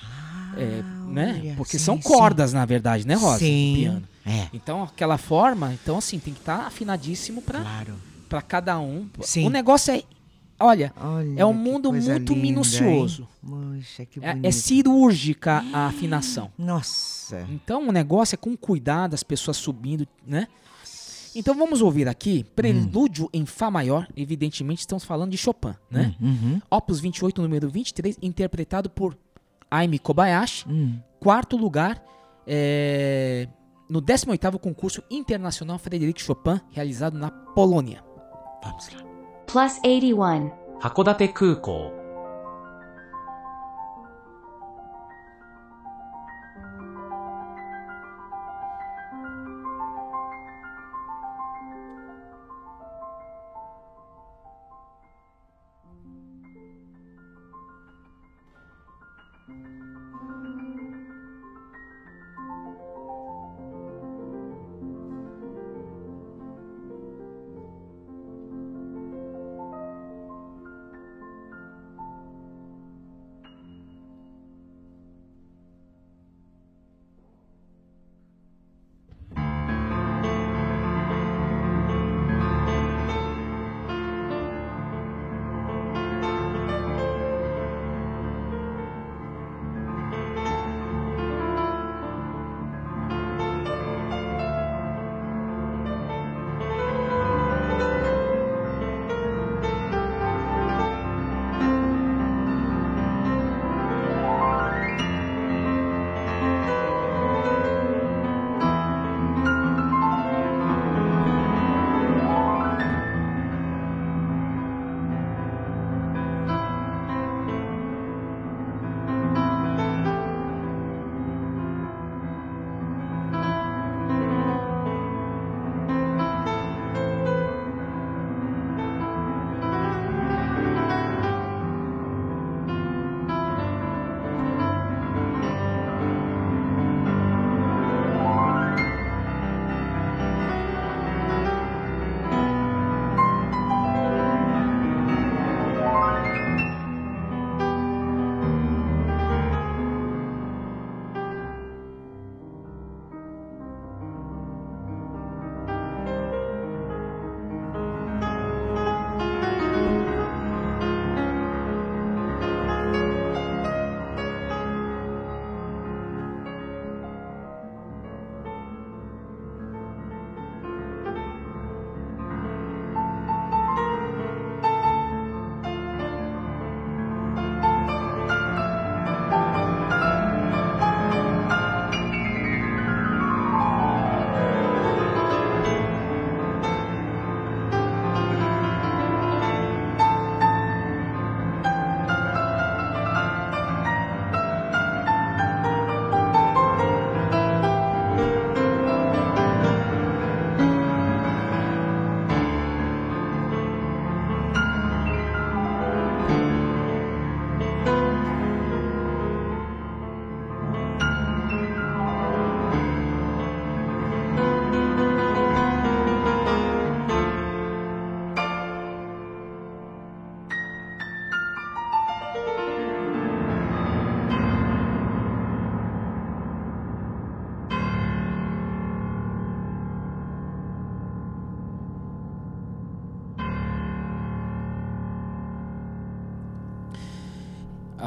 [0.57, 1.51] é, né?
[1.53, 2.03] Ah, Porque sim, são sim.
[2.09, 3.41] cordas, na verdade, né, Rosa?
[3.41, 3.75] Sim.
[3.77, 4.09] piano.
[4.27, 4.49] É.
[4.53, 7.95] Então, aquela forma, então assim, tem que estar afinadíssimo para Claro.
[8.29, 9.09] para cada um.
[9.21, 9.47] Sim.
[9.47, 10.03] O negócio é,
[10.59, 13.29] olha, Olha é um mundo muito linda, minucioso.
[14.11, 16.51] que É, é cirúrgica a afinação.
[16.57, 17.47] Nossa.
[17.51, 20.49] Então o negócio é com cuidado, as pessoas subindo, né?
[21.37, 26.15] Então vamos ouvir aqui Prelúdio em Fá maior, evidentemente estamos falando de Chopin, né?
[26.21, 26.61] Uhum.
[26.71, 29.19] Opus 28, número 23, interpretado por
[29.71, 30.99] Aimi Kobayashi, Hum.
[31.19, 32.01] quarto lugar
[32.47, 33.49] é,
[33.89, 38.03] no 18º concurso internacional Frederic Chopin, realizado na Polônia.
[38.63, 39.03] Vamos lá.
[39.47, 40.65] Plus 81.
[40.81, 41.29] 函館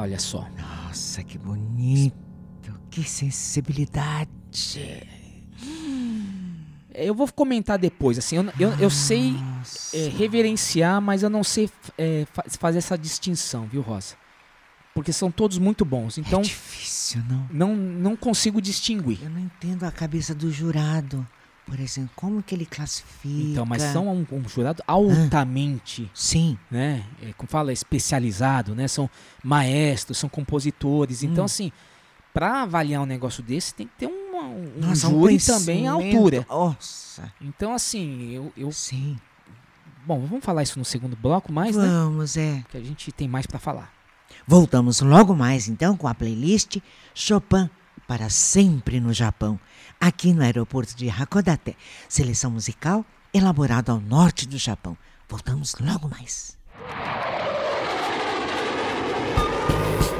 [0.08, 0.48] Olha só.
[0.56, 2.16] Nossa, que bonito.
[2.90, 4.28] Que sensibilidade.
[6.94, 9.34] Eu vou comentar depois, assim, eu, eu, eu sei
[9.92, 14.16] é, reverenciar, mas eu não sei é, fa- fazer essa distinção, viu, Rosa?
[14.94, 17.46] Porque são todos muito bons, então É difícil, não?
[17.52, 19.18] não, não consigo distinguir.
[19.22, 21.24] Eu não entendo a cabeça do jurado.
[21.68, 23.28] Por exemplo, como que ele classifica?
[23.50, 26.58] Então, mas são um, um jurado altamente, Sim.
[26.70, 27.04] né?
[27.22, 28.88] É, como fala, especializado, né?
[28.88, 29.08] São
[29.44, 31.22] maestros, são compositores.
[31.22, 31.46] Então, Hum.
[31.46, 31.72] assim,
[32.32, 35.86] para avaliar um negócio desse, tem que ter uma- um, um Nossa, um júri também
[35.88, 36.46] à altura.
[36.48, 37.32] Nossa.
[37.40, 38.72] Então, assim, eu, eu.
[38.72, 39.18] Sim.
[40.06, 41.86] Bom, vamos falar isso no segundo bloco mais, né?
[41.86, 42.64] Vamos, é.
[42.70, 43.92] Que a gente tem mais para falar.
[44.46, 46.78] Voltamos logo mais então com a playlist
[47.14, 47.68] Chopin
[48.06, 49.60] para sempre no Japão,
[50.00, 51.76] aqui no aeroporto de Hakodate,
[52.08, 54.96] seleção musical elaborada ao norte do Japão.
[55.28, 56.56] Voltamos logo mais.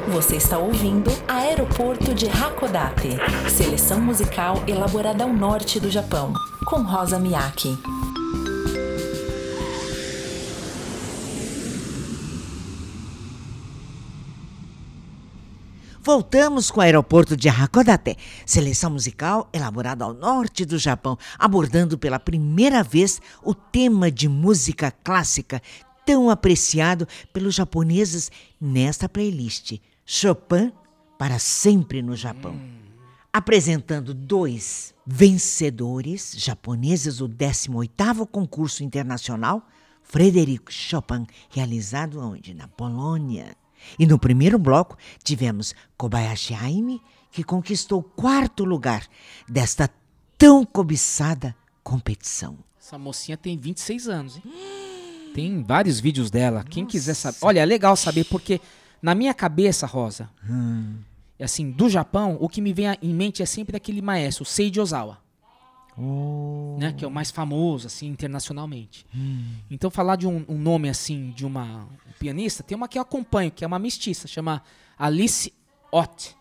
[0.09, 3.09] Você está ouvindo Aeroporto de Hakodate,
[3.49, 6.33] seleção musical elaborada ao norte do Japão,
[6.65, 7.77] com Rosa Miyake.
[16.11, 22.19] Voltamos com o aeroporto de Hakodate, seleção musical elaborada ao norte do Japão, abordando pela
[22.19, 25.61] primeira vez o tema de música clássica
[26.03, 30.73] tão apreciado pelos japoneses nesta playlist, Chopin
[31.15, 32.59] para sempre no Japão.
[33.31, 39.63] Apresentando dois vencedores japoneses do 18º concurso internacional
[40.01, 42.55] Frederic Chopin, realizado onde?
[42.55, 43.55] Na Polônia.
[43.97, 47.01] E no primeiro bloco tivemos Kobayashi Aimi,
[47.31, 49.07] que conquistou o quarto lugar
[49.47, 49.89] desta
[50.37, 52.57] tão cobiçada competição.
[52.79, 54.43] Essa mocinha tem 26 anos, hein?
[55.33, 56.63] Tem vários vídeos dela.
[56.63, 57.37] Quem quiser saber.
[57.41, 58.59] Olha, é legal saber porque
[59.01, 60.29] na minha cabeça, Rosa,
[61.37, 64.79] é assim, do Japão, o que me vem em mente é sempre aquele maestro, Seiji
[64.79, 65.19] Ozawa.
[66.77, 69.05] Né, que é o mais famoso, assim, internacionalmente.
[69.69, 71.87] Então, falar de um, um nome, assim, de uma
[72.17, 74.61] pianista, tem uma que eu acompanho, que é uma mestiça, chama
[74.97, 75.51] Alice
[75.91, 76.35] Ott.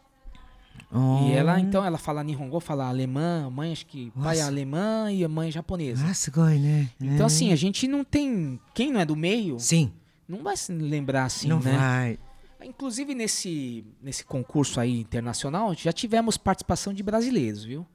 [1.28, 4.46] E ela, então, ela fala Nihongo, fala alemã, mãe, acho que pai é Nossa.
[4.51, 6.07] alemã e a mãe é japonesa.
[6.09, 6.88] Ah, sugoi, né?
[7.01, 7.26] Então, É.
[7.26, 8.59] assim, a gente não tem.
[8.74, 9.92] Quem não é do meio, Sim,
[10.26, 11.76] não vai se lembrar assim, não né?
[11.76, 12.18] vai.
[12.66, 17.86] Inclusive, nesse, nesse concurso aí internacional, já tivemos participação de brasileiros, viu?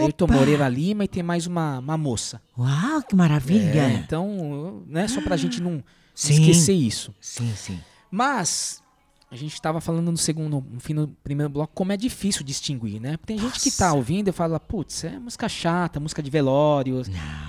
[0.00, 0.34] Ayrton Opa!
[0.34, 2.40] Moreira Lima e tem mais uma, uma moça.
[2.58, 3.82] Uau, que maravilha!
[3.82, 5.82] É, então, né, só pra gente não
[6.14, 6.34] Sim.
[6.34, 7.14] esquecer isso.
[7.20, 7.80] Sim, sim.
[8.10, 8.82] Mas,
[9.30, 13.00] a gente estava falando no segundo, no fim do primeiro bloco, como é difícil distinguir,
[13.00, 13.16] né?
[13.24, 17.00] Tem gente que tá ouvindo e fala, putz, é música chata, música de velório.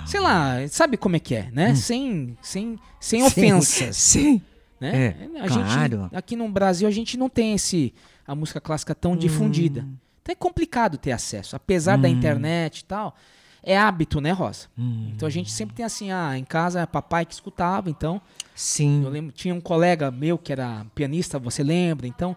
[0.06, 1.74] Sei lá, sabe como é que é, né?
[1.74, 3.28] Sem, sem, sem Hum.
[3.28, 3.96] Sim, ofensas.
[4.00, 4.40] Sim.
[4.80, 5.06] né?
[5.08, 6.00] É, a claro.
[6.02, 7.92] gente aqui no Brasil a gente não tem esse
[8.26, 9.86] a música clássica tão difundida.
[10.24, 10.26] Hum.
[10.26, 13.14] Então é complicado ter acesso, apesar da internet e tal.
[13.62, 14.66] É hábito, né, Rosa?
[14.78, 15.10] Hum.
[15.14, 18.20] Então a gente sempre tem assim, ah, em casa é papai que escutava, então
[18.54, 19.02] Sim.
[19.04, 22.06] eu lembro, tinha um colega meu que era pianista, você lembra?
[22.06, 22.36] Então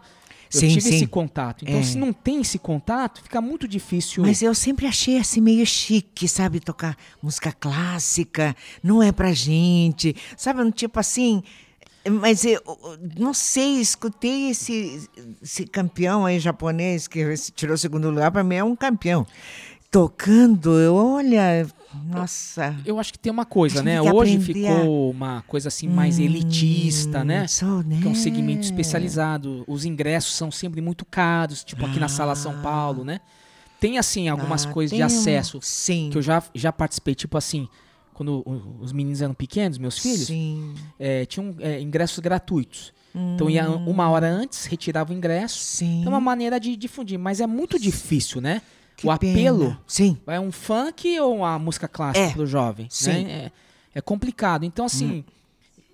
[0.53, 0.95] eu Sim, tive sim.
[0.95, 1.65] esse contato.
[1.65, 1.83] Então É.
[1.83, 4.23] se não tem esse contato, fica muito difícil.
[4.23, 6.61] Mas eu sempre achei assim meio chique, sabe?
[6.61, 10.61] Tocar música clássica, não é pra gente, sabe?
[10.61, 11.43] Um tipo assim.
[12.09, 12.61] Mas eu
[13.17, 15.09] não sei, escutei esse,
[15.41, 17.23] esse campeão aí japonês que
[17.55, 19.25] tirou o segundo lugar, pra mim é um campeão.
[19.89, 21.65] Tocando, eu, olha,
[22.09, 22.75] nossa.
[22.85, 24.01] Eu acho que tem uma coisa, né?
[24.01, 27.47] Hoje aprender a- ficou uma coisa assim mais elitista, né?
[27.47, 27.99] Sou, né?
[28.01, 29.63] Que é um segmento especializado.
[29.65, 33.21] Os ingressos são sempre muito caros, tipo aqui na Sala São Paulo, né?
[33.79, 36.09] Tem, assim, algumas Ah, coisas de tem um- acesso Sim.
[36.11, 37.69] que eu já, já participei, tipo assim,
[38.17, 40.73] quando o- os meninos eram pequenos, meus filhos, Sim.
[40.99, 42.91] é, tinham é, ingressos gratuitos.
[43.35, 45.57] Então ia uma hora antes, retirava o ingresso.
[45.59, 46.03] Sim.
[46.05, 48.61] É uma maneira de difundir, mas é muito difícil, né?
[48.95, 49.79] Que o apelo pena.
[49.87, 50.17] Sim.
[50.27, 52.33] é um funk ou uma música clássica É.
[52.33, 52.87] pro jovem?
[52.89, 53.11] Sim.
[53.11, 53.23] Hum.
[53.23, 53.31] né?
[53.95, 54.65] É, é complicado.
[54.65, 55.23] Então, assim,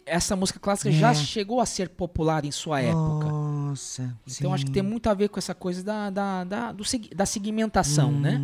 [0.05, 1.15] essa música clássica já É.
[1.15, 3.27] chegou a ser popular em sua época.
[3.27, 4.13] Nossa.
[4.27, 6.83] Então, acho que tem muito a ver com essa coisa da, da, da, do
[7.15, 8.19] da segmentação, Hum.
[8.19, 8.41] né?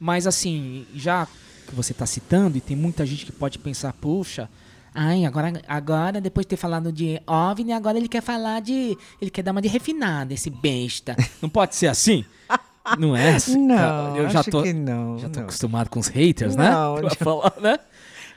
[0.00, 1.28] Mas, assim, já
[1.74, 4.48] que você está citando, e tem muita gente que pode pensar, puxa,
[4.94, 8.96] ai, agora, agora depois de ter falado de OVNI, agora ele quer falar de.
[9.20, 11.16] Ele quer dar uma de refinada, esse besta.
[11.42, 12.24] Não pode ser assim?
[12.98, 13.36] Não é?
[13.48, 15.18] Não, eu já acho tô, que não.
[15.18, 15.46] já tô não.
[15.46, 16.70] acostumado com os haters, Não, né?
[16.70, 16.94] não.
[17.08, 17.78] Pra falar, né?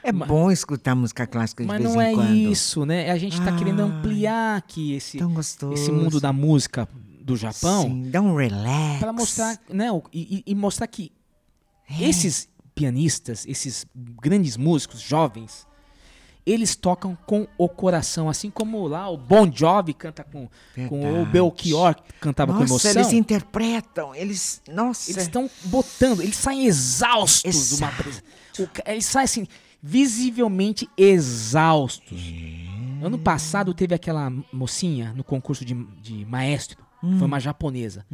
[0.02, 2.34] É bom escutar música clássica de Mas vez não em é quando.
[2.34, 3.10] isso, né?
[3.10, 5.18] A gente tá querendo Ai, ampliar aqui esse,
[5.74, 6.88] esse mundo da música
[7.20, 9.00] do Japão Sim, dá um relax.
[9.00, 9.88] para mostrar, né?
[10.14, 11.12] E, e- e mostrar que
[11.90, 12.04] É.
[12.08, 12.48] esses
[12.78, 15.66] pianistas, esses grandes músicos jovens,
[16.46, 20.48] eles tocam com o coração, assim como lá o Bon Jovi canta com,
[20.88, 21.26] com o.
[21.26, 23.02] Belchior cantava com Nossa, emoção.
[23.02, 24.62] eles interpretam, eles.
[24.66, 25.10] Nossa.
[25.10, 28.02] Eles estão botando, eles saem exaustos de uma Exato.
[28.02, 28.22] presa.
[28.60, 29.46] O ca- Eles saem assim,
[29.82, 32.18] visivelmente exaustos.
[32.18, 33.04] É.
[33.04, 36.78] Ano passado teve aquela mocinha no concurso de, de maestro.
[37.02, 37.18] Hum.
[37.18, 38.04] Foi uma japonesa.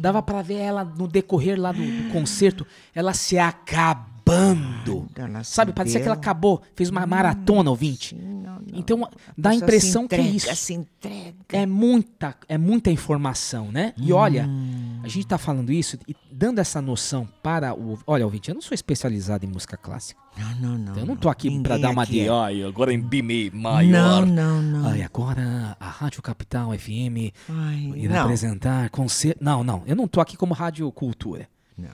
[0.00, 5.06] Dava pra ver ela no decorrer lá do, do concerto, ela se acabando.
[5.14, 8.16] Ela se Sabe, parecia que ela acabou, fez uma maratona, ouvinte.
[8.72, 9.08] Então
[9.38, 10.56] dá a impressão que é entrega, isso.
[10.56, 11.34] Se entrega.
[11.52, 13.92] É muita, é muita informação, né?
[13.96, 15.00] E olha, Hum.
[15.04, 17.98] a gente tá falando isso e dando essa noção para o.
[18.06, 20.20] Olha, ouvinte, eu não sou especializado em música clássica.
[20.36, 20.92] Não, não, não.
[20.92, 22.20] Então eu não tô aqui pra Ninguém dar uma aqui de.
[22.20, 22.28] é.
[22.28, 23.90] Ai, agora em BIM maior.
[23.90, 24.88] Não, não, não.
[24.88, 28.22] Ai, agora a Rádio Capital FM Ai, irá não.
[28.24, 29.42] apresentar concerto.
[29.42, 31.48] Não, não, eu não tô aqui como Rádio Cultura.
[31.76, 31.90] Não.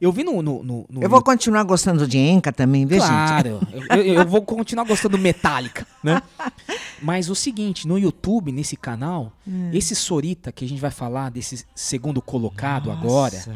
[0.00, 0.40] Eu vi no.
[0.40, 3.00] no, no- no Eu vou continuar gostando de Enca também, gente?
[3.00, 6.22] Claro, eu, eu- eu vou continuar gostando do Metallica, né?
[7.02, 9.70] Mas o seguinte, no YouTube, nesse canal, Hum.
[9.72, 13.54] esse Sorita que a gente vai falar desse segundo colocado agora, Nossa.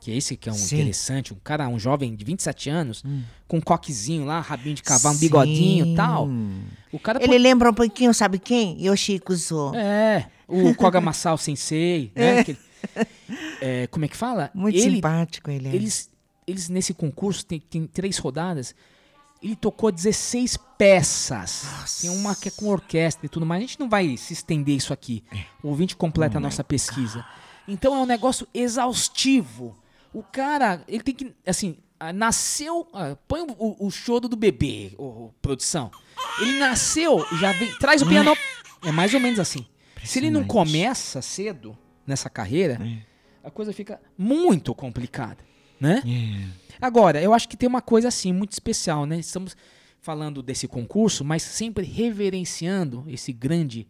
[0.00, 0.76] Que é esse que é um Sim.
[0.76, 0.78] Hum.
[0.80, 3.02] interessante, um cara, um jovem de 27 anos,
[3.46, 6.28] com um coquezinho lá, rabinho de cavalo, um bigodinho e tal.
[6.92, 8.80] O cara Ele lembra um pouquinho, sabe quem?
[8.84, 9.74] Yoshiko Zo.
[9.74, 12.40] É, o Koga Masao Sensei, né?
[12.46, 12.58] ele-
[13.60, 14.50] é, como é que fala?
[14.54, 15.74] Muito ele, simpático ele é.
[15.74, 16.08] Eles,
[16.46, 18.74] eles nesse concurso, tem, tem três rodadas,
[19.42, 21.64] ele tocou 16 peças.
[22.00, 23.62] Tem uma que é com orquestra e tudo mais.
[23.62, 25.22] A gente não vai se estender isso aqui.
[25.62, 27.24] O ouvinte completa a nossa pesquisa.
[27.66, 29.76] Então é um negócio exaustivo.
[30.18, 32.88] O cara, ele tem que, assim, ah, nasceu...
[32.92, 35.90] ah, põe o, o- choro do bebê, ô, produção.
[36.40, 37.72] Ele nasceu, já vem...
[37.78, 38.34] Traz o piano...
[38.82, 39.64] É mais ou menos assim.
[40.04, 42.80] Se ele não começa cedo nessa carreira,
[43.44, 45.38] a coisa fica muito complicada,
[45.80, 46.02] né?
[46.80, 49.18] Agora, eu acho que tem uma coisa assim muito especial, né?
[49.18, 49.56] Estamos
[50.00, 53.86] falando desse concurso, mas sempre reverenciando esse grande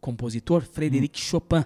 [0.00, 1.64] compositor, Frederic Chopin,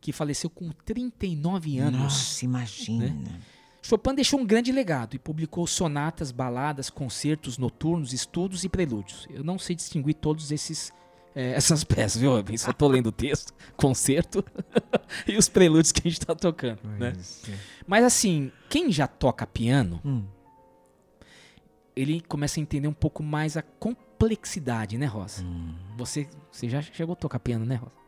[0.00, 2.00] que faleceu com 39 anos.
[2.00, 3.40] Nossa, imagina.
[3.82, 9.28] Chopin deixou um grande legado e publicou sonatas, baladas, concertos noturnos, estudos e prelúdios.
[9.30, 10.92] Eu não sei distinguir todos esses
[11.36, 12.32] eh, essas peças, viu?
[12.36, 14.44] Eu só tô lendo o texto, concerto
[15.28, 17.12] e os prelúdios que a gente tá tocando, né?
[17.86, 20.24] Mas assim, quem já toca piano, Hum.
[21.94, 25.44] ele começa a entender um pouco mais a complexidade, né, Rosa?
[25.44, 25.74] Hum.
[25.96, 28.05] Você, você já chegou a tocar piano, né, Rosa?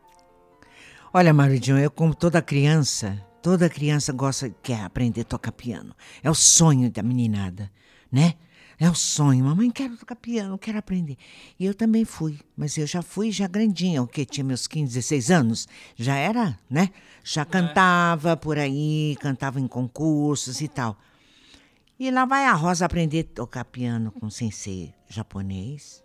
[1.11, 5.95] Olha, Maridinho, eu como toda criança, toda criança gosta, quer aprender a tocar piano.
[6.21, 7.71] É o sonho da meninada,
[8.11, 8.35] né?
[8.79, 9.43] É o sonho.
[9.43, 11.17] Mamãe, quero tocar piano, quero aprender.
[11.59, 14.93] E eu também fui, mas eu já fui já grandinha, o que tinha meus 15,
[14.93, 15.67] 16 anos.
[15.95, 16.91] Já era, né?
[17.23, 20.95] Já cantava por aí, cantava em concursos e tal.
[21.99, 26.03] E lá vai a Rosa aprender a tocar piano com sensei japonês.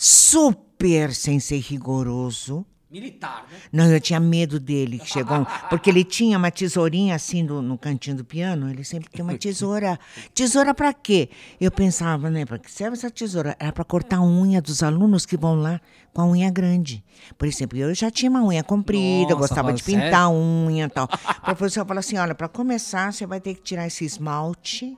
[0.00, 2.64] Super sensei rigoroso.
[2.90, 3.58] Militar, né?
[3.72, 7.60] Não, eu tinha medo dele, que chegou, um- porque ele tinha uma tesourinha assim no,
[7.60, 9.98] no cantinho do piano, ele sempre tem uma tesoura.
[10.32, 11.28] Tesoura pra quê?
[11.60, 13.56] Eu pensava, né, pra que serve essa tesoura?
[13.58, 15.80] Era pra cortar a unha dos alunos que vão lá
[16.14, 17.04] com a unha grande.
[17.36, 20.84] Por exemplo, eu já tinha uma unha comprida, eu Nossa, gostava de pintar a unha
[20.86, 21.08] e tal.
[21.42, 24.96] O professor falou assim, olha, pra começar, você vai ter que tirar esse esmalte,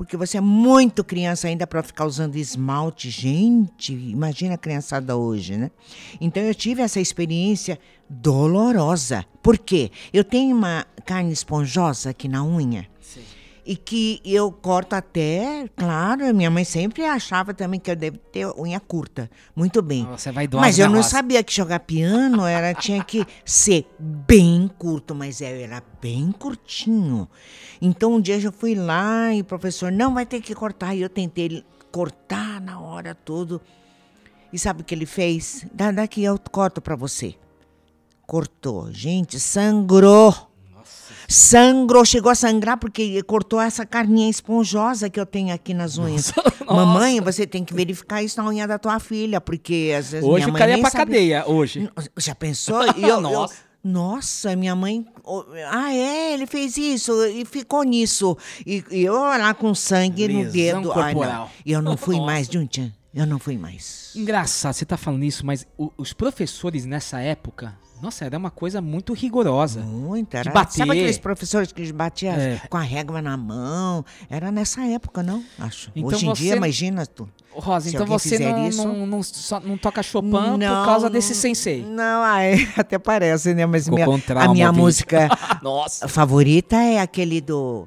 [0.00, 3.10] porque você é muito criança ainda para ficar usando esmalte.
[3.10, 5.70] Gente, imagina a criançada hoje, né?
[6.18, 7.78] Então eu tive essa experiência
[8.08, 9.26] dolorosa.
[9.42, 9.90] Por quê?
[10.10, 12.88] Eu tenho uma carne esponjosa aqui na unha.
[13.64, 18.46] E que eu corto até, claro, minha mãe sempre achava também que eu devo ter
[18.58, 19.30] unha curta.
[19.54, 20.06] Muito bem.
[20.06, 21.08] Você vai idosa, Mas eu não Rosa?
[21.10, 27.28] sabia que jogar piano era tinha que ser bem curto, mas eu era bem curtinho.
[27.80, 31.02] Então um dia eu fui lá e o professor não vai ter que cortar e
[31.02, 33.60] eu tentei cortar na hora tudo.
[34.52, 35.66] E sabe o que ele fez?
[35.72, 37.34] Dá daqui eu corto para você.
[38.26, 40.49] Cortou, gente, sangrou.
[41.32, 46.32] Sangrou, chegou a sangrar porque cortou essa carninha esponjosa que eu tenho aqui nas unhas.
[46.66, 50.44] Mamãe, você tem que verificar isso na unha da tua filha, porque às vezes Hoje
[50.44, 51.88] minha o mãe cara ia pra sabe- cadeia, hoje.
[52.18, 52.82] Já pensou?
[52.96, 53.54] E eu- eu- Nossa.
[53.84, 55.06] nossa, minha mãe.
[55.70, 58.36] Ah, é, ele fez isso e ficou nisso.
[58.66, 60.92] E, e eu lá com sangue no Lesão dedo.
[60.92, 61.20] Ai, não.
[61.20, 61.50] corporal.
[61.64, 62.26] E eu não fui Nossa.
[62.26, 62.92] mais, Juntian.
[63.14, 64.10] Eu não fui mais.
[64.16, 68.80] Engraçado, você tá falando isso, mas o- os professores nessa época, nossa, era uma coisa
[68.80, 69.80] muito rigorosa.
[69.80, 70.44] Muito, era.
[70.48, 70.78] De bater.
[70.78, 72.60] Sabe aqueles professores que batiam É.
[72.68, 74.04] com a régua na mão?
[74.28, 75.42] Era nessa época, não?
[75.58, 75.90] Acho.
[75.94, 77.28] Então Hoje em você- dia, imagina tu.
[77.52, 81.34] Rosa, Se então você não, isso- não, não, só- não toca Chopin por causa desse
[81.34, 81.84] sensei.
[81.84, 83.66] Não, ai, até parece, né?
[83.66, 84.06] Mas Ficou minha,
[84.44, 84.82] a minha ouvinte.
[84.84, 85.28] música
[86.08, 87.86] favorita é aquele do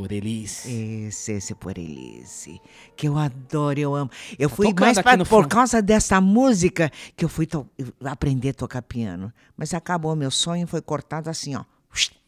[0.00, 1.06] Por Elise.
[1.08, 2.60] Esse, esse por Elise.
[2.96, 4.10] Que eu adoro, eu amo.
[4.38, 5.48] Eu fui Tá tocando mais pra, no por fundo.
[5.48, 7.66] causa dessa música que eu fui to-
[8.04, 9.32] aprender a tocar piano.
[9.56, 11.64] Mas acabou, meu sonho foi cortado assim, ó.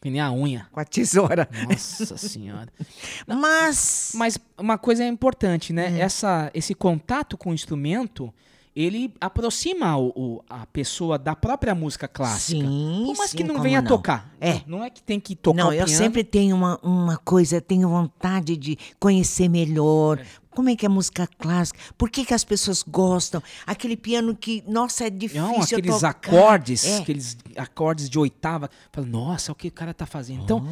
[0.01, 0.67] Que nem a unha.
[0.71, 1.47] Com a tesoura.
[1.69, 2.71] Nossa senhora.
[3.25, 4.11] Mas.
[4.13, 5.77] Mas uma coisa é importante, Hum.
[5.77, 5.99] né?
[5.99, 8.31] Essa, esse contato com o instrumento,
[8.75, 12.61] ele aproxima o, o- a pessoa da própria música clássica.
[12.61, 13.87] Sim, Por mais sim, que não venha não.
[13.87, 14.33] tocar.
[14.41, 14.61] É.
[14.65, 15.97] Não é que tem que tocar Não, eu piano.
[16.01, 20.19] sempre tenho uma, uma coisa, tenho vontade de conhecer melhor.
[20.55, 21.79] Como é que é música clássica?
[21.97, 23.41] Por que, que as pessoas gostam?
[23.65, 26.09] Aquele piano que, nossa, é difícil Não, aqueles tocar.
[26.09, 26.97] acordes, É.
[26.97, 28.69] aqueles acordes de oitava.
[28.91, 30.43] Fala, nossa, o que o cara tá fazendo.
[30.43, 30.63] Então,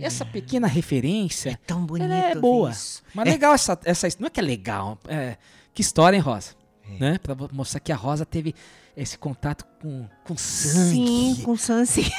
[0.00, 1.50] essa pequena referência.
[1.50, 2.70] É tão bonito Ela é boa.
[2.70, 3.02] isso.
[3.12, 3.30] Mas É.
[3.32, 4.06] legal essa, essa.
[4.20, 4.98] Não é que é legal.
[5.08, 5.36] É,
[5.72, 6.50] que história, hein, Rosa?
[7.00, 7.18] Né?
[7.18, 8.54] Pra mostrar que a Rosa teve
[8.96, 11.34] esse contato com, com sangue.
[11.36, 12.12] Sim, com sangue.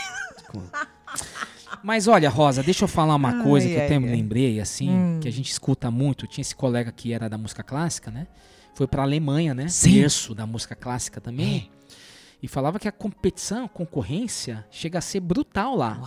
[1.84, 4.60] Mas olha, Rosa, deixa eu falar uma coisa Ai, que eu ai, até me lembrei,
[4.60, 5.20] assim, Hum.
[5.22, 6.26] que a gente escuta muito.
[6.28, 8.28] Tinha esse colega que era da música clássica, né?
[8.74, 9.68] Foi pra Alemanha, né?
[9.68, 10.02] Sim.
[10.02, 11.70] Berço da música clássica também.
[12.42, 16.02] E falava que a competição, a concorrência, chega a ser brutal lá.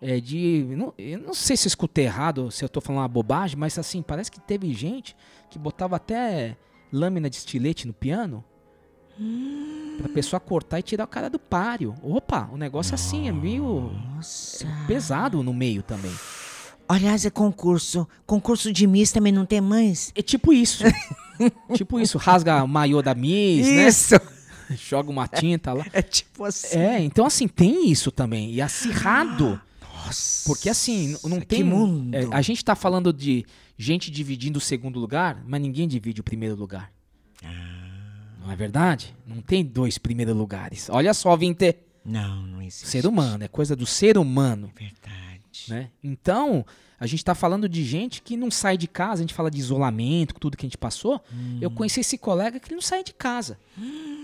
[0.00, 0.64] É de.
[0.76, 3.78] Não, eu não sei se eu escutei errado, se eu tô falando uma bobagem, mas
[3.78, 5.16] assim, parece que teve gente
[5.50, 6.56] que botava até
[6.94, 8.44] lâmina de estilete no piano.
[9.98, 11.94] Pra pessoa cortar e tirar o cara do páreo.
[12.02, 13.92] Opa, o negócio assim é meio
[14.62, 16.12] é pesado no meio também.
[16.88, 18.06] Aliás, é concurso.
[18.26, 20.12] Concurso de Miss também não tem mais?
[20.14, 20.84] É tipo isso.
[21.74, 24.14] tipo isso, rasga o maiô da Miss, Isso.
[24.14, 24.20] né?
[24.76, 25.84] Joga uma tinta lá.
[25.92, 26.78] É tipo assim.
[26.78, 28.50] É, então assim, tem isso também.
[28.52, 29.60] E acirrado.
[30.04, 30.48] Nossa.
[30.48, 31.64] Porque assim, não que tem.
[31.64, 32.14] mundo.
[32.14, 33.44] é, a gente tá falando de
[33.76, 36.92] gente dividindo o segundo lugar, mas ninguém divide o primeiro lugar.
[38.44, 39.16] Não é verdade?
[39.26, 40.90] Não tem dois primeiros lugares.
[40.90, 41.76] Olha só, Vinte.
[42.04, 42.88] Não, não existe.
[42.88, 44.70] Ser humano, é coisa do ser humano.
[44.78, 45.33] Verdade.
[45.68, 45.90] Né?
[46.02, 46.64] Então,
[46.98, 49.58] a gente tá falando de gente que não sai de casa, a gente fala de
[49.58, 51.20] isolamento, tudo que a gente passou.
[51.60, 53.58] Eu conheci esse colega que ele não saía de casa.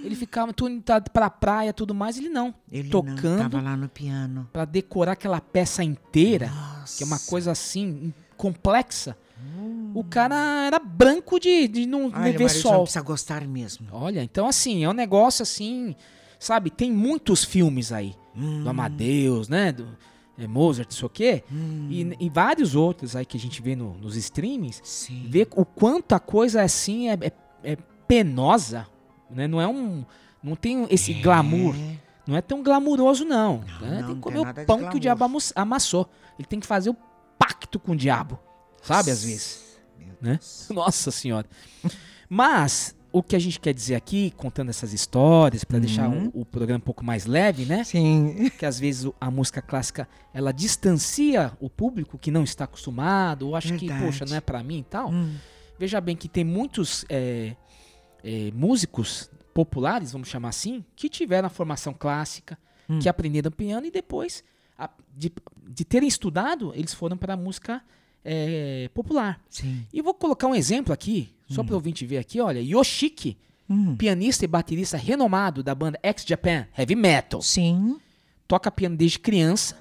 [0.02, 2.54] Ele ficava tudo tá pra praia, tudo mais, ele não.
[2.70, 4.48] Ele tocando não tava lá no piano.
[4.52, 6.50] Pra decorar aquela peça inteira,
[6.96, 9.16] que é uma coisa assim complexa.
[9.94, 12.82] O cara era branco de, de não Olha, ver Marilson, sol.
[12.82, 13.88] precisa gostar mesmo.
[13.90, 15.96] Olha, então assim, é um negócio assim,
[16.38, 16.70] sabe?
[16.70, 18.14] Tem muitos filmes aí.
[18.36, 18.62] Hum.
[18.62, 19.72] Do Amadeus, né?
[19.72, 19.88] Do
[20.40, 21.44] é, Mozart, não sei o quê.
[21.88, 24.80] E, e vários outros aí que a gente vê no- nos streamings.
[24.84, 25.26] Sim.
[25.28, 27.32] Vê o quanto a coisa assim é, é-
[27.72, 27.76] é
[28.08, 28.86] penosa,
[29.30, 29.46] né?
[29.46, 30.04] Não é um...
[30.42, 31.74] Não tem esse glamour.
[32.26, 33.58] Não é tão glamuroso, não.
[33.58, 33.66] né?
[33.80, 35.24] não, tem não que comer tem o pão que o diabo
[35.54, 36.08] amassou.
[36.38, 36.96] Ele tem que fazer o
[37.38, 38.38] pacto com o diabo.
[38.82, 39.78] Sabe, às vezes.
[40.20, 40.38] Né?
[40.72, 41.46] Nossa senhora.
[42.28, 46.44] Mas o que a gente quer dizer aqui, contando essas histórias, para deixar o, o
[46.44, 47.78] programa um pouco mais leve, né?
[47.78, 47.84] Uhum.
[47.84, 48.50] Sim.
[48.58, 53.56] Que às vezes a música clássica ela distancia o público que não está acostumado, ou
[53.56, 54.04] acha que, Verdade.
[54.06, 55.10] poxa, não é para mim e tal.
[55.10, 55.34] Hum.
[55.78, 57.56] Veja bem que tem muitos é,
[58.22, 62.58] é, músicos populares, vamos chamar assim, que tiveram a formação clássica,
[62.88, 62.98] Hum.
[62.98, 64.42] que aprenderam piano e depois,
[64.78, 65.32] a- de,
[65.68, 67.82] de terem estudado, eles foram para a música
[68.24, 69.40] é, popular.
[69.48, 69.86] Sim.
[69.92, 73.36] E vou colocar um exemplo aqui, só para o ouvinte ver aqui, olha, Yoshiki,
[73.68, 73.94] Hum.
[73.94, 77.40] pianista e baterista renomado da banda X-Japan Heavy Metal.
[77.40, 78.00] Sim.
[78.48, 79.76] Toca piano desde criança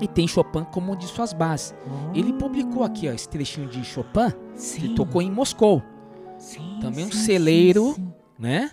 [0.00, 1.74] e tem Chopin como uma de suas bases.
[2.14, 4.80] Ele publicou aqui ó, esse trechinho de Chopin, Sim.
[4.82, 5.82] que tocou em Moscou.
[6.38, 8.70] Sim, Também um sim, celeiro, sim, né?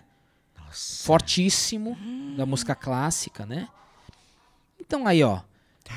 [1.03, 1.97] Fortíssimo
[2.35, 3.67] da música clássica, né?
[4.79, 5.39] Então aí, ó,
[5.83, 5.93] Tá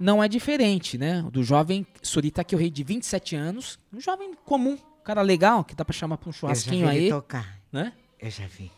[0.00, 1.22] não é diferente, né?
[1.30, 4.76] Do jovem Surita Kyohei de 27 anos, um jovem comum,
[5.08, 7.58] cara legal, que dá pra chamar pra um Eu já vi churrasquinho ele aí, tocar.
[7.72, 7.92] né?
[8.20, 8.70] Eu já vi.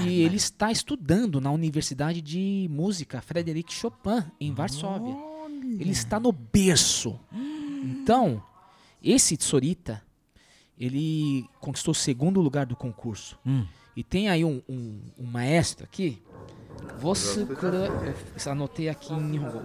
[0.00, 5.14] E ele está estudando na Universidade de Música Frederic Chopin, em Varsóvia.
[5.78, 7.20] Ele está no berço.
[7.84, 8.42] Então,
[9.02, 10.02] esse Tsorita,
[10.78, 13.38] ele conquistou o segundo lugar do concurso.
[13.94, 16.20] E tem aí um, um- um maestro aqui.
[18.44, 19.60] Eu anotei aqui em Nihongo.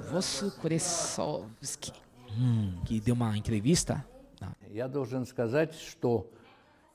[0.60, 1.94] Kuresovski.
[2.86, 4.06] Que deu uma entrevista.
[4.73, 6.31] Я должен сказать, что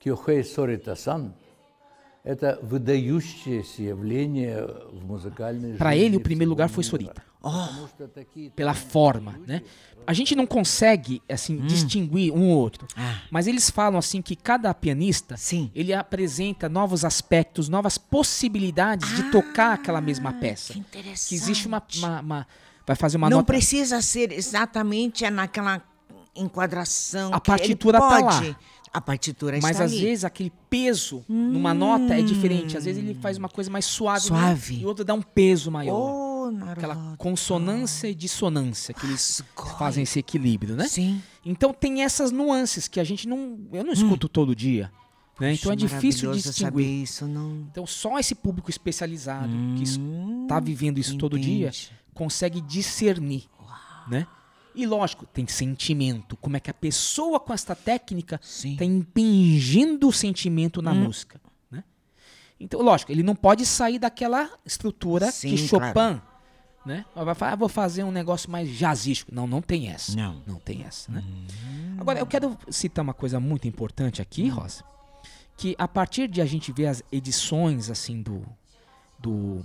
[0.03, 6.97] Кёхэй Сорита-сан – это выдающееся явление в музыкальной Para жизни ele, o primeiro lugar foi всего
[6.99, 7.13] мира.
[7.15, 7.31] Sorita.
[7.41, 9.63] Потому что такие pela forma, né?
[10.05, 12.87] A gente não consegue assim distinguir um ou outro,
[13.31, 15.35] mas eles falam assim que cada pianista
[15.73, 20.73] ele apresenta novos aspectos, novas possibilidades de tocar aquela mesma peça.
[20.73, 22.47] Que, existe uma, uma- uma-
[22.85, 23.51] vai fazer uma não nota.
[23.53, 25.81] precisa ser exatamente naquela
[26.36, 27.32] enquadração.
[27.32, 28.56] A que partitura tá lá.
[28.92, 30.00] A partitura Mas está às ali.
[30.00, 32.76] vezes aquele peso numa nota é diferente.
[32.78, 34.38] Às vezes ele faz uma coisa mais suave, né?
[34.40, 34.80] Suave.
[34.80, 35.94] e o outro dá um peso maior.
[36.48, 39.42] Oh, aquela consonância e dissonância que eles
[39.78, 40.88] fazem esse equilíbrio, né?
[40.88, 41.20] Sim.
[41.44, 44.90] Então tem essas nuances que a gente não, eu não escuto todo dia,
[45.38, 45.52] né?
[45.52, 47.02] Então é difícil distinguir.
[47.02, 47.66] isso, não.
[47.70, 51.70] Então só esse público especializado que Hum, está vivendo isso todo dia
[52.14, 53.44] consegue discernir,
[54.08, 54.26] né?
[54.76, 56.36] E lógico, tem sentimento.
[56.36, 61.82] Como é que a pessoa com esta técnica está impingindo o sentimento na música, né?
[62.60, 66.22] Então, lógico, ele não pode sair daquela estrutura Sim, que Chopin, claro.
[66.84, 67.06] né?
[67.14, 69.34] Vai falar, ah, vou fazer um negócio mais jazzístico.
[69.34, 70.14] Não, não tem essa.
[70.14, 70.34] Não.
[70.34, 70.42] Hum.
[70.46, 71.24] Não tem essa, né?
[71.98, 74.84] Agora, eu quero citar uma coisa muito importante aqui, Rosa,
[75.56, 78.44] que a partir de a gente ver as edições assim do,
[79.18, 79.64] do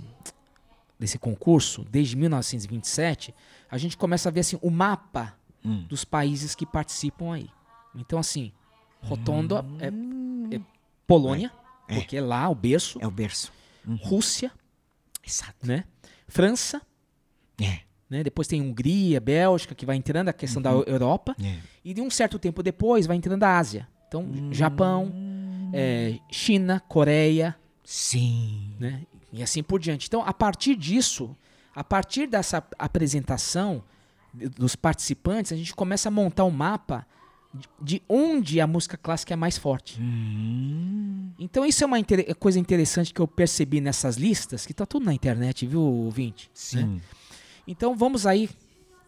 [1.02, 3.34] desse concurso desde 1927,
[3.68, 5.34] a gente começa a ver assim o mapa
[5.64, 5.84] Hum.
[5.88, 7.48] dos países que participam aí.
[7.94, 8.52] Então assim,
[9.00, 10.60] Rotondo é, é
[11.06, 11.52] Polônia,
[11.88, 11.94] É.
[11.96, 13.52] porque é lá o berço, É o berço.
[14.02, 14.50] Rússia,
[15.26, 15.66] Exato.
[15.66, 15.84] né?
[16.28, 16.80] França,
[17.60, 17.80] É.
[18.10, 18.22] né?
[18.24, 21.34] Depois tem Hungria, Bélgica, que vai entrando a questão da Europa.
[21.42, 21.58] É.
[21.84, 23.88] E de um certo tempo depois vai entrando a Ásia.
[24.08, 25.12] Então, Japão,
[25.72, 28.74] é, China, Coreia, Sim.
[28.80, 29.02] né?
[29.32, 30.06] E assim por diante.
[30.08, 31.34] Então, a partir disso,
[31.74, 33.82] a partir dessa apresentação
[34.34, 37.06] dos participantes, a gente começa a montar um mapa
[37.54, 39.98] de- de onde a música clássica é mais forte.
[41.38, 45.04] Então, isso é uma inter- coisa interessante que eu percebi nessas listas, que tá tudo
[45.06, 46.50] na internet, viu, ouvinte?
[46.54, 46.84] Sim.
[46.84, 47.00] Né?
[47.66, 48.48] Então, vamos aí,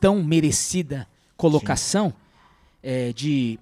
[0.01, 1.07] tão merecida
[1.37, 2.13] colocação
[2.83, 3.59] é, de.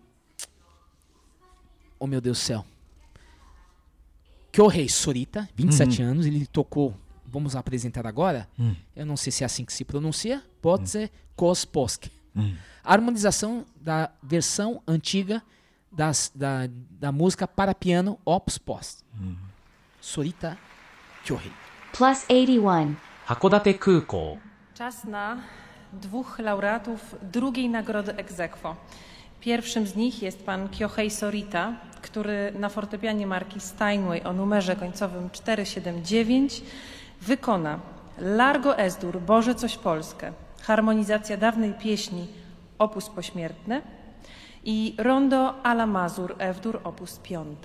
[1.99, 2.65] Oh, meu Deus do céu.
[4.53, 6.11] Kyohei Sorita, 27 uhum.
[6.11, 6.95] anos, ele tocou.
[7.25, 8.47] Vamos apresentar agora?
[8.59, 8.77] Uhum.
[8.95, 10.43] Eu não sei se é assim que se pronuncia.
[10.61, 10.87] Pode hum.
[10.87, 12.09] ser Kosposk.
[12.37, 12.55] Hum.
[12.85, 15.43] Harmonização da versão antiga
[15.91, 19.03] das, da, da música para piano Opus Post.
[19.19, 19.37] Hum.
[20.01, 20.59] Sorita
[21.25, 21.53] Kyohei.
[21.97, 22.97] Plus 81.
[23.27, 24.39] Hakodate Kuko.
[24.75, 25.39] Czas na
[25.93, 28.77] dwóch laureatów drugiej nagrody ex aequo.
[29.43, 31.73] Pierwszym z nich jest pan Kyohei Sorita,
[32.03, 36.63] który na fortepianie marki Steinway o numerze końcowym 479
[37.21, 37.81] wykona
[38.19, 42.27] Largo Esdur, Boże coś Polskę, harmonizacja dawnej pieśni
[42.79, 43.83] opus pośmiertne
[44.65, 47.59] i Rondo alla Mazur F-dur opus 5.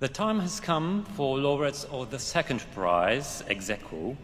[0.00, 4.14] The time has come for laureates of the second prize, ex aequo.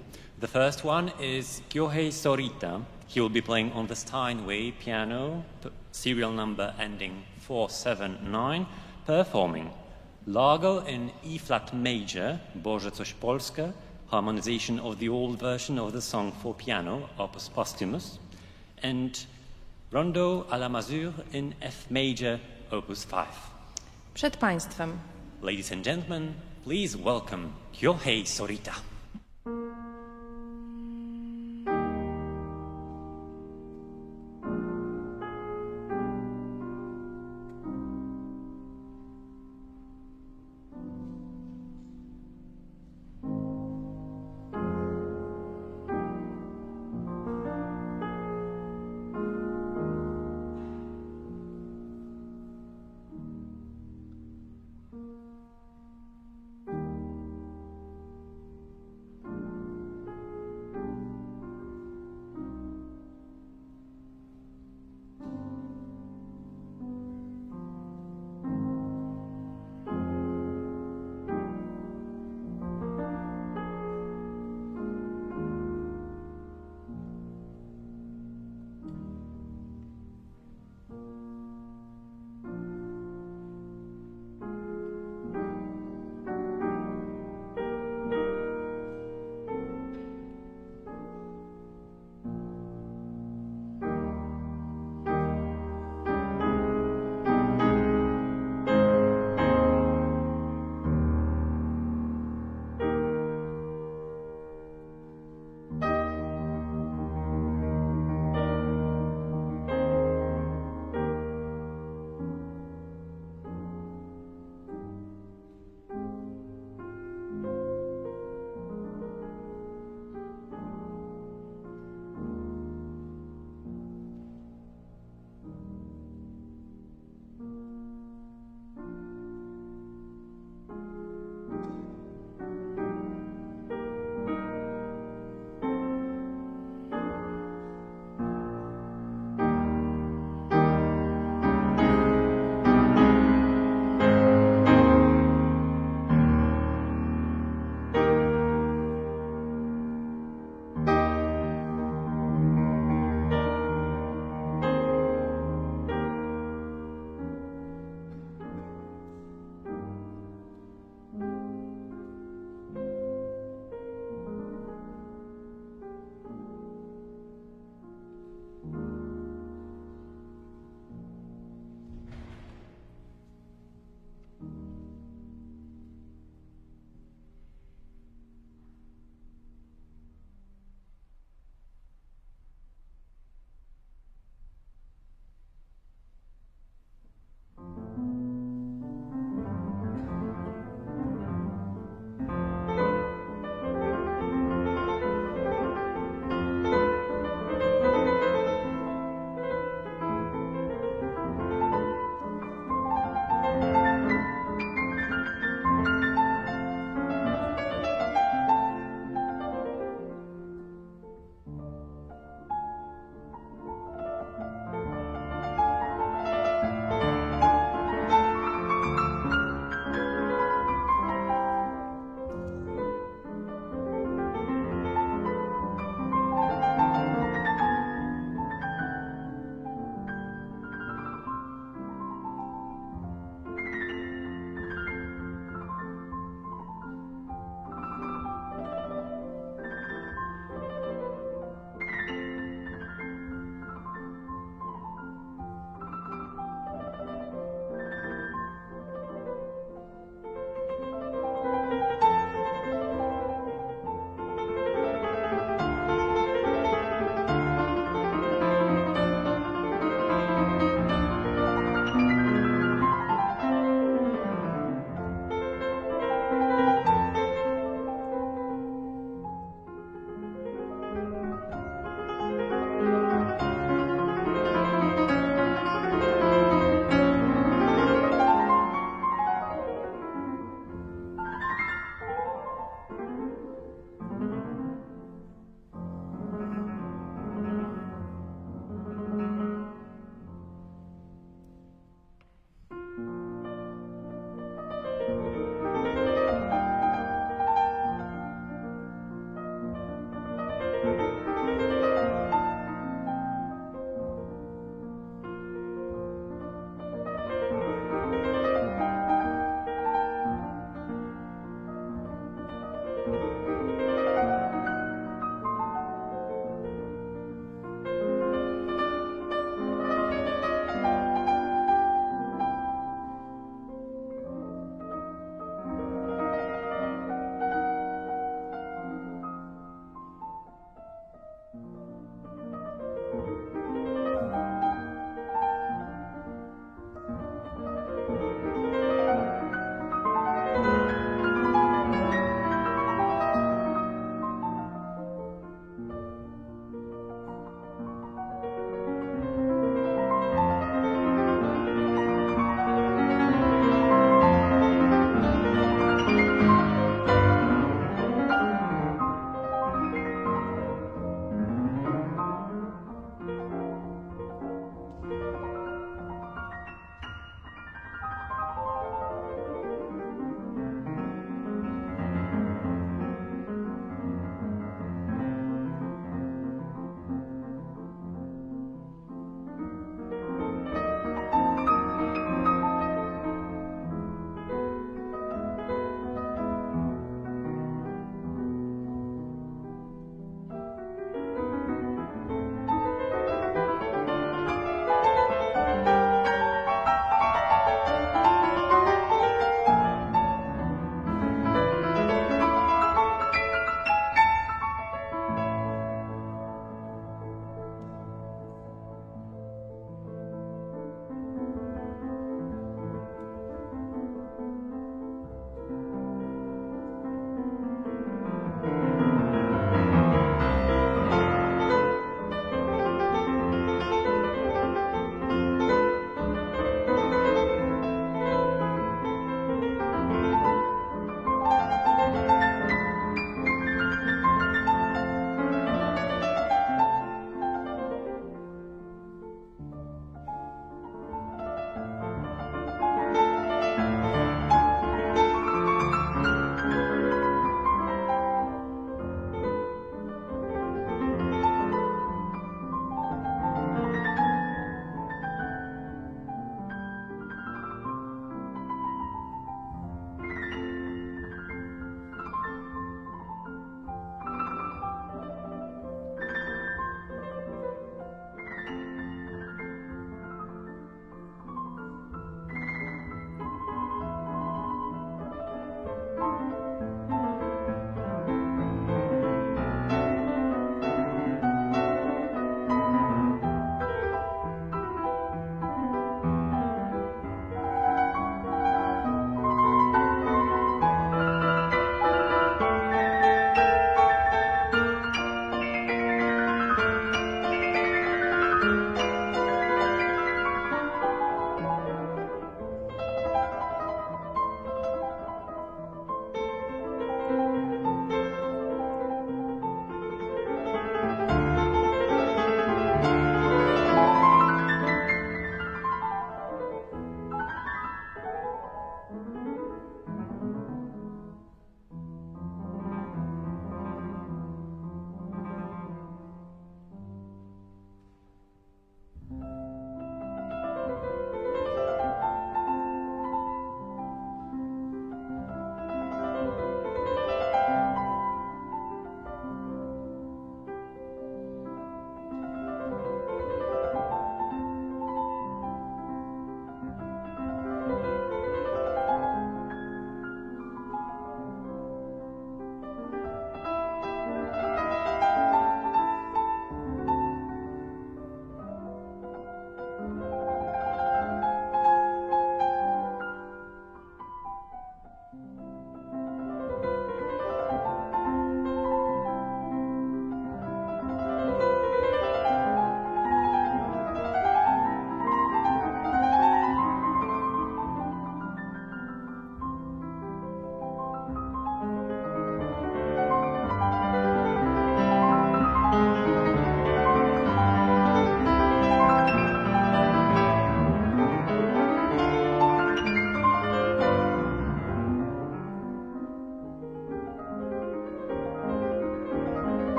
[0.41, 2.81] The first one is Kyohei Sorita.
[3.11, 5.43] He will be playing on the Steinway piano,
[5.91, 8.67] serial number ending 479,
[9.05, 9.71] performing
[10.29, 13.73] Largo in E flat major, Boże coś Polskie,
[14.07, 18.21] harmonization of the old version of the song for piano, opus posthumus,
[18.85, 19.27] and
[19.91, 22.39] Rondo à la Mazur in F major,
[22.71, 23.27] opus 5.
[24.15, 24.99] Przed państwem
[25.43, 26.35] Ladies and gentlemen,
[26.65, 28.90] please welcome Kyohei Sorita.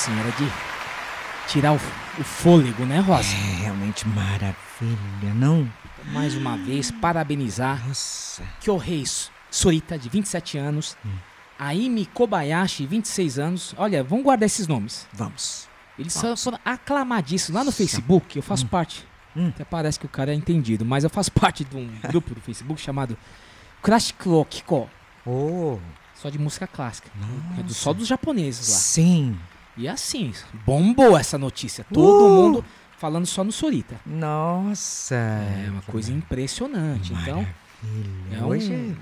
[0.00, 0.50] Nossa senhora, de
[1.46, 3.34] tirar o, o fôlego, né, Rosa?
[3.34, 5.70] É realmente maravilha, não?
[6.06, 8.42] Mais uma vez, parabenizar Nossa.
[8.60, 9.04] Kyohei
[9.50, 10.96] Sorita, de 27 anos,
[11.58, 13.74] Aimi Kobayashi, 26 anos.
[13.76, 15.06] Olha, vamos guardar esses nomes.
[15.12, 15.68] Vamos.
[15.98, 17.58] Eles são, foram aclamadíssimos.
[17.58, 19.06] Lá no Facebook, eu faço parte.
[19.36, 22.40] Até parece que o cara é entendido, mas eu faço parte de um grupo do
[22.40, 23.18] Facebook chamado
[23.82, 24.14] Crash
[24.48, 24.88] Kiko.
[25.26, 25.78] Oh.
[26.14, 27.10] Só de música clássica.
[27.58, 28.76] É do, só dos japoneses lá.
[28.76, 29.38] Sim.
[29.80, 30.32] E assim,
[30.66, 31.84] bombou essa notícia.
[31.90, 32.28] Todo Uh!
[32.42, 32.64] mundo
[32.98, 33.98] falando só no Sorita.
[34.04, 35.14] Nossa.
[35.14, 37.14] É uma coisa impressionante.
[37.14, 37.46] Então,
[38.30, 38.94] é um Hoje-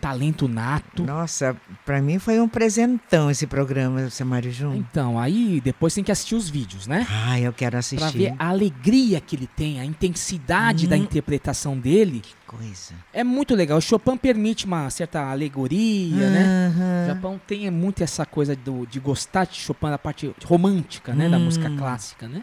[0.00, 1.04] talento nato.
[1.04, 4.74] Nossa, pra mim foi um presentão esse programa, seu Mário Jun.
[4.74, 7.06] Então, aí depois tem que assistir os vídeos, né?
[7.10, 8.18] Ah, eu quero Pra assistir.
[8.18, 11.00] ver a alegria que ele tem, a intensidade da Hum.
[11.00, 12.22] interpretação dele.
[12.46, 12.94] Coisa.
[13.12, 13.78] É muito legal.
[13.78, 16.72] O Chopin permite uma certa alegoria, né?
[17.04, 21.28] O Japão tem muito essa coisa do, de gostar de Chopin, da parte romântica, né?
[21.28, 21.44] Da Hum.
[21.44, 22.42] música clássica, né?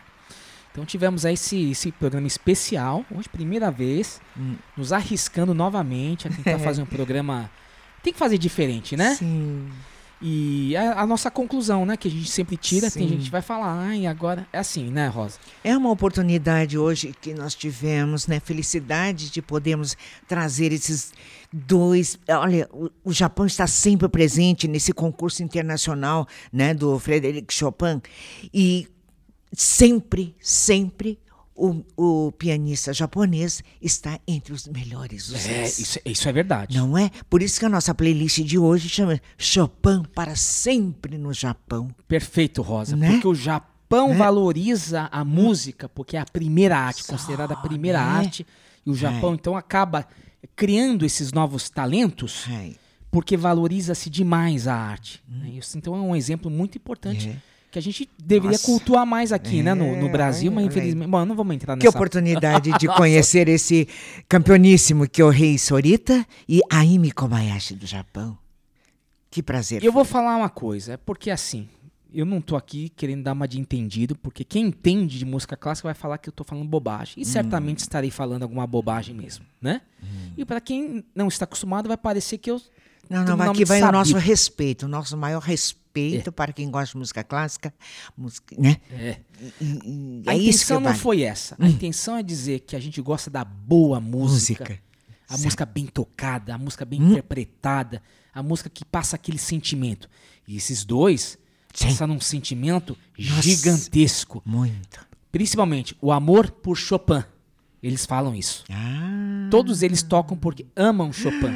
[0.77, 4.53] Então tivemos aí esse, esse programa especial, hoje primeira vez, Hum.
[4.77, 7.49] nos arriscando novamente a tentar fazer um programa...
[8.03, 9.15] Tem que fazer diferente, né?
[9.15, 9.67] Sim.
[10.21, 11.97] E a, a nossa conclusão, né?
[11.97, 14.47] Que a gente sempre tira, tem gente que vai falar, ai, agora...
[14.53, 15.39] É assim, né, Rosa?
[15.63, 18.39] É uma oportunidade hoje que nós tivemos, né?
[18.39, 19.97] Felicidade de podermos
[20.27, 21.11] trazer esses
[21.51, 22.19] dois.
[22.29, 26.75] Olha, o, o Japão está sempre presente nesse concurso internacional, né?
[26.75, 27.99] Do Frederic Chopin.
[28.53, 28.87] E
[29.53, 31.19] sempre, sempre.
[31.59, 36.77] O, o pianista japonês está entre os melhores dos É, isso, isso é verdade.
[36.77, 37.09] Não é?
[37.27, 41.89] Por isso que a nossa playlist de hoje chama Chopin para sempre no Japão.
[42.07, 42.95] Perfeito, Rosa.
[42.95, 43.09] Né?
[43.13, 44.15] Porque o Japão Né?
[44.17, 48.05] valoriza a música, porque é a primeira arte, considerada a primeira né?
[48.05, 48.45] arte.
[48.85, 49.33] E o Japão, É.
[49.33, 50.07] então, acaba
[50.55, 52.73] criando esses novos talentos, É.
[53.09, 55.23] porque valoriza-se demais a arte.
[55.27, 55.49] né?
[55.57, 57.29] Isso, então, é um exemplo muito importante.
[57.29, 57.31] Hum.
[57.31, 57.56] É.
[57.69, 58.65] Que a gente deveria Nossa.
[58.65, 60.77] cultuar mais aqui, né, no, no É, Brasil, mas olha aí.
[60.77, 61.09] infelizmente.
[61.09, 61.81] Bom, não vamos entrar nessa.
[61.81, 63.87] Que oportunidade de conhecer esse
[64.29, 68.37] campeoníssimo Kyohei Sorita e Aimi Kobayashi do Japão.
[69.29, 69.83] Que prazer.
[69.83, 71.67] Eu vou falar uma coisa, é porque assim,
[72.13, 75.89] eu não tô aqui querendo dar uma de entendido, porque quem entende de música clássica
[75.89, 77.15] vai falar que eu tô falando bobagem.
[77.17, 77.25] E Hum.
[77.25, 79.81] certamente estarei falando alguma bobagem mesmo, né?
[80.37, 82.61] E para quem não está acostumado, vai parecer que eu.
[83.09, 83.97] Não, não, aqui vai o sabido.
[83.97, 85.86] nosso respeito, o nosso maior respeito
[86.35, 87.73] para quem gosta de música clássica,
[88.17, 88.77] música, né?
[88.91, 89.17] É.
[89.61, 90.99] E- e- A é intenção não vale.
[90.99, 91.55] foi essa.
[91.59, 94.63] A intenção é dizer que a gente gosta da boa música.
[94.63, 94.79] Música.
[95.29, 97.11] A música bem tocada, a música bem Hum.
[97.11, 98.01] interpretada,
[98.33, 100.09] a música que passa aquele sentimento.
[100.47, 101.37] E esses dois
[101.77, 103.41] passaram um sentimento Nossa.
[103.41, 104.41] gigantesco.
[104.45, 105.05] Muito.
[105.31, 107.23] Principalmente o amor por Chopin.
[107.83, 108.63] Eles falam isso.
[108.71, 111.51] Ah, Todos eles tocam porque amam Chopin.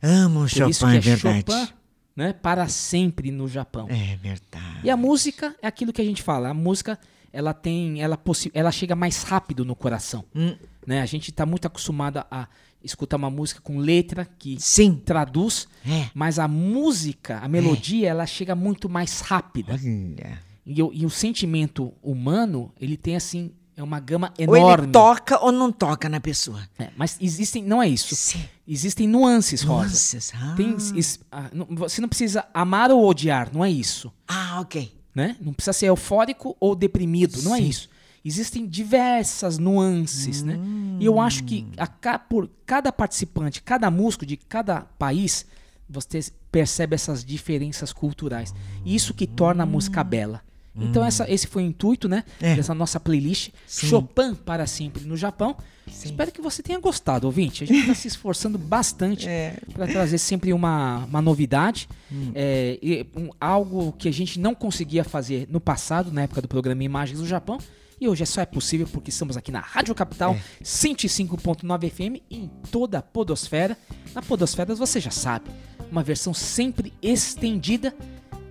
[0.00, 1.44] Por Chopin, é é verdade.
[1.52, 1.72] Chopin,
[2.16, 3.88] né, para sempre no Japão.
[3.90, 4.80] É verdade.
[4.84, 6.50] E a música é aquilo que a gente fala.
[6.50, 6.98] A música,
[7.32, 8.18] ela tem, ela,
[8.52, 10.24] ela chega mais rápido no coração.
[10.34, 10.56] Hum.
[10.86, 11.00] Né?
[11.00, 12.48] A gente está muito acostumado a
[12.82, 14.96] escutar uma música com letra que Sim.
[15.04, 16.10] traduz, É.
[16.14, 19.72] mas a música, a melodia, ela chega muito mais rápida.
[19.72, 20.38] Olha.
[20.66, 24.84] E, e o sentimento humano, ele tem assim, é uma gama Ou enorme.
[24.84, 26.60] ele toca ou não toca na pessoa.
[26.78, 28.14] É, mas existem, não é isso.
[28.14, 28.44] Sim.
[28.66, 29.80] Existem nuances, Rosa.
[29.88, 30.54] Nuances, ah.
[30.56, 34.12] Tem, is- ah, não- você não precisa amar ou odiar, não é isso.
[34.28, 34.92] Ah, ok.
[35.14, 35.36] Né?
[35.40, 37.68] Não precisa ser eufórico ou deprimido, não é Sim.
[37.68, 37.88] isso.
[38.24, 40.58] Existem diversas nuances, né?
[40.98, 45.44] E eu acho que a por cada participante, cada músico de cada país,
[45.88, 46.20] você
[46.50, 48.54] percebe essas diferenças culturais.
[48.84, 50.40] Isso que torna a música bela.
[50.76, 52.24] Então essa, esse foi o intuito, né?
[52.40, 52.56] É.
[52.56, 53.86] Dessa nossa playlist Sim.
[53.86, 55.56] Chopin para sempre no Japão.
[55.86, 57.62] Espero que você tenha gostado, ouvinte.
[57.62, 59.56] A gente está se esforçando bastante É.
[59.72, 61.88] para trazer sempre uma, uma novidade.
[62.34, 66.48] É, e um- algo que a gente não conseguia fazer no passado, na época do
[66.48, 67.58] programa Imagens do Japão.
[68.00, 72.98] E hoje só é possível porque estamos aqui na Rádio Capital 105.9 FM em toda
[72.98, 73.76] a Podosfera.
[74.14, 75.50] Na Podosfera você já sabe,
[75.90, 77.94] uma versão sempre estendida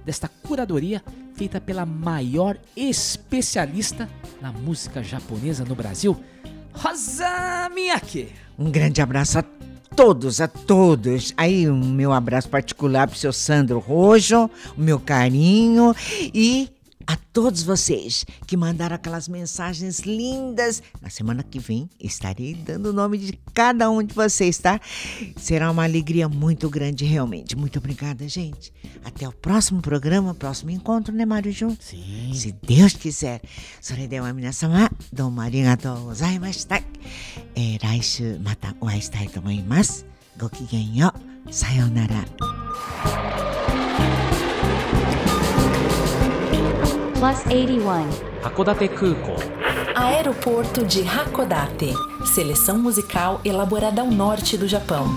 [0.05, 1.03] desta curadoria
[1.35, 4.09] feita pela maior especialista
[4.41, 6.17] na música japonesa no Brasil,
[6.73, 8.29] Rosa Miyake.
[8.57, 9.43] Um grande abraço a
[9.95, 11.33] todos, a todos.
[11.37, 15.95] Aí, o meu abraço particular pro seu Sandro Rojo, o meu carinho
[16.33, 16.69] e
[17.05, 20.81] a todos vocês que mandaram aquelas mensagens lindas.
[21.01, 24.79] Na semana que vem estarei dando o nome de cada um de vocês, tá?
[25.37, 27.55] Será uma alegria muito grande, realmente.
[27.55, 28.73] Muito obrigada, gente.
[29.03, 31.75] Até o próximo programa, próximo encontro, né, Mário Jun?
[31.79, 32.31] Sim.
[32.33, 33.41] Se Deus quiser.
[33.81, 36.81] Soredeu Aminasama, Dom Marigatou Gozaimashita.
[37.55, 40.05] É, 来週またお会いしたいと思います。
[40.39, 41.13] ごきげんよ
[41.47, 41.53] う。
[41.53, 43.72] さようなら。
[47.23, 48.05] plus 81.
[48.43, 49.35] Hakodate Kuko.
[49.95, 51.93] Aeroporto de Hakodate.
[52.25, 55.07] Seleção musical elaborada ao norte do Japão.